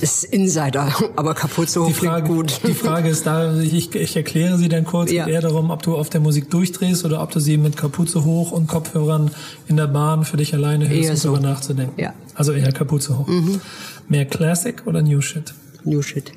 Ist 0.00 0.24
Insider, 0.24 0.90
aber 1.16 1.34
Kapuze 1.34 1.82
hoch 1.82 1.88
die 1.88 1.92
Frage, 1.92 2.28
gut. 2.28 2.60
Die 2.66 2.72
Frage 2.72 3.10
ist 3.10 3.26
da, 3.26 3.54
ich, 3.60 3.94
ich 3.94 4.16
erkläre 4.16 4.56
sie 4.56 4.70
dann 4.70 4.86
kurz, 4.86 5.12
ja. 5.12 5.26
eher 5.26 5.42
darum, 5.42 5.70
ob 5.70 5.82
du 5.82 5.96
auf 5.98 6.08
der 6.08 6.22
Musik 6.22 6.48
durchdrehst 6.50 7.04
oder 7.04 7.22
ob 7.22 7.30
du 7.30 7.40
sie 7.40 7.58
mit 7.58 7.76
Kapuze 7.76 8.24
hoch 8.24 8.52
und 8.52 8.68
Kopfhörern 8.68 9.30
in 9.68 9.76
der 9.76 9.86
Bahn 9.86 10.24
für 10.24 10.38
dich 10.38 10.54
alleine 10.54 10.88
hörst, 10.88 11.02
eher 11.02 11.10
um 11.10 11.16
so. 11.16 11.32
darüber 11.32 11.48
nachzudenken. 11.48 12.00
Ja. 12.00 12.14
Also 12.34 12.52
eher 12.52 12.72
Kapuze 12.72 13.18
hoch. 13.18 13.26
Mhm. 13.26 13.60
Mehr 14.08 14.24
Classic 14.24 14.86
oder 14.86 15.02
New 15.02 15.20
Shit? 15.20 15.52
New 15.84 16.00
Shit. 16.00 16.32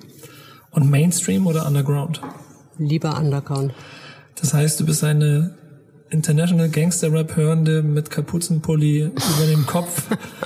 Und 0.71 0.89
Mainstream 0.89 1.47
oder 1.47 1.65
Underground? 1.65 2.19
Lieber 2.77 3.17
Underground. 3.17 3.73
Das 4.41 4.53
heißt, 4.53 4.81
du 4.81 4.85
bist 4.85 5.01
eine 5.05 5.55
International 6.13 6.69
Gangster 6.69 7.11
Rap 7.11 7.35
hörende 7.35 7.81
mit 7.81 8.11
Kapuzenpulli 8.11 9.05
über 9.05 9.47
dem 9.49 9.65
Kopf, 9.65 10.03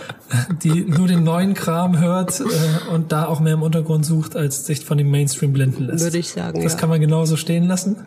die 0.64 0.86
nur 0.86 1.08
den 1.08 1.24
neuen 1.24 1.54
Kram 1.54 2.00
hört 2.00 2.40
äh, 2.40 2.94
und 2.94 3.12
da 3.12 3.26
auch 3.26 3.42
mehr 3.42 3.54
im 3.54 3.62
Untergrund 3.62 4.06
sucht, 4.06 4.36
als 4.38 4.66
sich 4.66 4.86
von 4.86 4.98
dem 4.98 5.12
Mainstream 5.12 5.52
blenden 5.52 5.88
lässt. 5.88 6.06
Würde 6.06 6.18
ich 6.18 6.30
sagen. 6.30 6.64
Das 6.64 6.74
ja. 6.74 6.80
kann 6.80 6.90
man 6.90 7.02
genauso 7.02 7.36
stehen 7.36 7.66
lassen. 7.66 7.98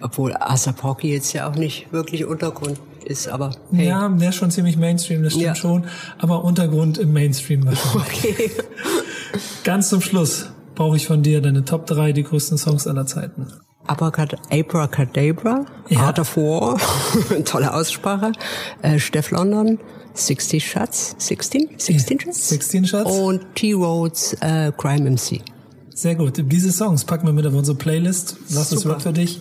Obwohl 0.00 0.34
Asapoki 0.34 1.12
jetzt 1.12 1.32
ja 1.34 1.50
auch 1.50 1.54
nicht 1.54 1.92
wirklich 1.92 2.24
Untergrund 2.24 2.80
ist, 3.04 3.28
aber 3.28 3.50
hey. 3.72 3.88
Ja, 3.88 4.08
der 4.08 4.30
ist 4.30 4.36
schon 4.36 4.50
ziemlich 4.50 4.78
Mainstream, 4.78 5.22
das 5.22 5.34
stimmt 5.34 5.46
ja. 5.46 5.54
schon, 5.54 5.84
aber 6.18 6.42
Untergrund 6.44 6.96
im 6.96 7.12
Mainstream 7.12 7.66
wahrscheinlich. 7.66 8.00
Okay. 8.40 8.50
Ganz 9.64 9.90
zum 9.90 10.00
Schluss 10.00 10.46
brauche 10.74 10.96
ich 10.96 11.06
von 11.06 11.22
dir 11.22 11.42
deine 11.42 11.64
Top 11.66 11.86
3 11.86 12.12
die 12.12 12.22
größten 12.22 12.56
Songs 12.56 12.86
aller 12.86 13.04
Zeiten. 13.04 13.48
Abracadabra, 13.86 15.66
ja. 15.88 16.00
Art 16.00 16.18
of 16.18 16.36
War, 16.36 16.78
tolle 17.44 17.74
Aussprache, 17.74 18.32
äh, 18.82 18.98
Steph 18.98 19.30
London, 19.30 19.78
60 20.14 20.70
Shots, 20.70 21.16
16? 21.18 21.70
16 21.76 22.20
Shots? 22.20 22.48
16 22.50 22.84
Shots. 22.86 23.10
Und 23.10 23.54
T-Roads, 23.54 24.34
äh, 24.40 24.72
Crime 24.76 25.10
MC. 25.10 25.40
Sehr 26.00 26.14
gut. 26.14 26.34
Diese 26.38 26.72
Songs 26.72 27.04
packen 27.04 27.26
wir 27.26 27.32
mit 27.34 27.46
auf 27.46 27.52
unsere 27.52 27.76
Playlist. 27.76 28.36
Was 28.48 28.72
ist 28.72 28.86
Rock 28.86 29.02
für 29.02 29.12
dich? 29.12 29.40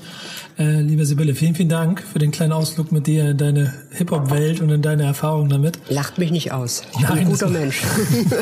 Äh, 0.57 0.81
liebe 0.81 1.05
Sibylle, 1.05 1.33
vielen, 1.33 1.55
vielen 1.55 1.69
Dank 1.69 2.03
für 2.03 2.19
den 2.19 2.31
kleinen 2.31 2.51
Ausflug 2.51 2.91
mit 2.91 3.07
dir 3.07 3.29
in 3.29 3.37
deine 3.37 3.73
Hip-Hop-Welt 3.91 4.59
und 4.59 4.69
in 4.69 4.81
deine 4.81 5.03
Erfahrungen 5.03 5.49
damit. 5.49 5.79
Lacht 5.87 6.17
mich 6.17 6.31
nicht 6.31 6.51
aus. 6.51 6.81
Ich 6.95 6.99
Nein, 6.99 7.13
bin 7.13 7.19
ein 7.19 7.29
guter 7.29 7.45
es 7.45 7.51
Mensch. 7.53 7.81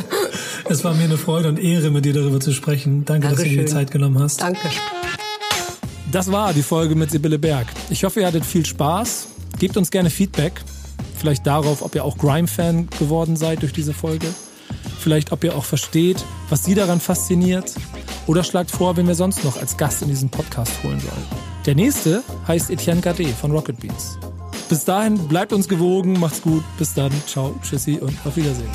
es 0.69 0.83
war 0.83 0.95
mir 0.95 1.03
eine 1.03 1.17
Freude 1.17 1.49
und 1.49 1.59
Ehre, 1.59 1.91
mit 1.91 2.05
dir 2.05 2.13
darüber 2.13 2.39
zu 2.39 2.53
sprechen. 2.53 3.05
Danke, 3.05 3.27
Dankeschön. 3.27 3.43
dass 3.43 3.43
du 3.43 3.49
dir 3.49 3.65
die 3.65 3.71
Zeit 3.71 3.91
genommen 3.91 4.17
hast. 4.17 4.41
Danke. 4.41 4.67
Das 6.17 6.31
war 6.31 6.51
die 6.51 6.63
Folge 6.63 6.95
mit 6.95 7.11
Sibylle 7.11 7.37
Berg. 7.37 7.67
Ich 7.91 8.03
hoffe, 8.03 8.21
ihr 8.21 8.25
hattet 8.25 8.43
viel 8.43 8.65
Spaß. 8.65 9.27
Gebt 9.59 9.77
uns 9.77 9.91
gerne 9.91 10.09
Feedback. 10.09 10.63
Vielleicht 11.15 11.45
darauf, 11.45 11.83
ob 11.83 11.93
ihr 11.93 12.03
auch 12.03 12.17
Grime-Fan 12.17 12.87
geworden 12.97 13.35
seid 13.35 13.61
durch 13.61 13.71
diese 13.71 13.93
Folge. 13.93 14.25
Vielleicht, 14.99 15.31
ob 15.31 15.43
ihr 15.43 15.55
auch 15.55 15.63
versteht, 15.63 16.25
was 16.49 16.65
sie 16.65 16.73
daran 16.73 16.99
fasziniert. 16.99 17.71
Oder 18.25 18.43
schlagt 18.43 18.71
vor, 18.71 18.97
wen 18.97 19.05
wir 19.05 19.13
sonst 19.13 19.43
noch 19.43 19.57
als 19.57 19.77
Gast 19.77 20.01
in 20.01 20.07
diesen 20.07 20.29
Podcast 20.29 20.71
holen 20.83 20.99
sollen. 20.99 21.25
Der 21.67 21.75
nächste 21.75 22.23
heißt 22.47 22.71
Etienne 22.71 23.01
Gade 23.01 23.27
von 23.27 23.51
Rocket 23.51 23.79
Beans. 23.79 24.17
Bis 24.69 24.85
dahin, 24.85 25.19
bleibt 25.27 25.53
uns 25.53 25.67
gewogen, 25.67 26.19
macht's 26.19 26.41
gut. 26.41 26.63
Bis 26.79 26.95
dann, 26.95 27.11
ciao, 27.27 27.53
tschüssi 27.61 27.99
und 27.99 28.17
auf 28.25 28.35
Wiedersehen. 28.35 28.71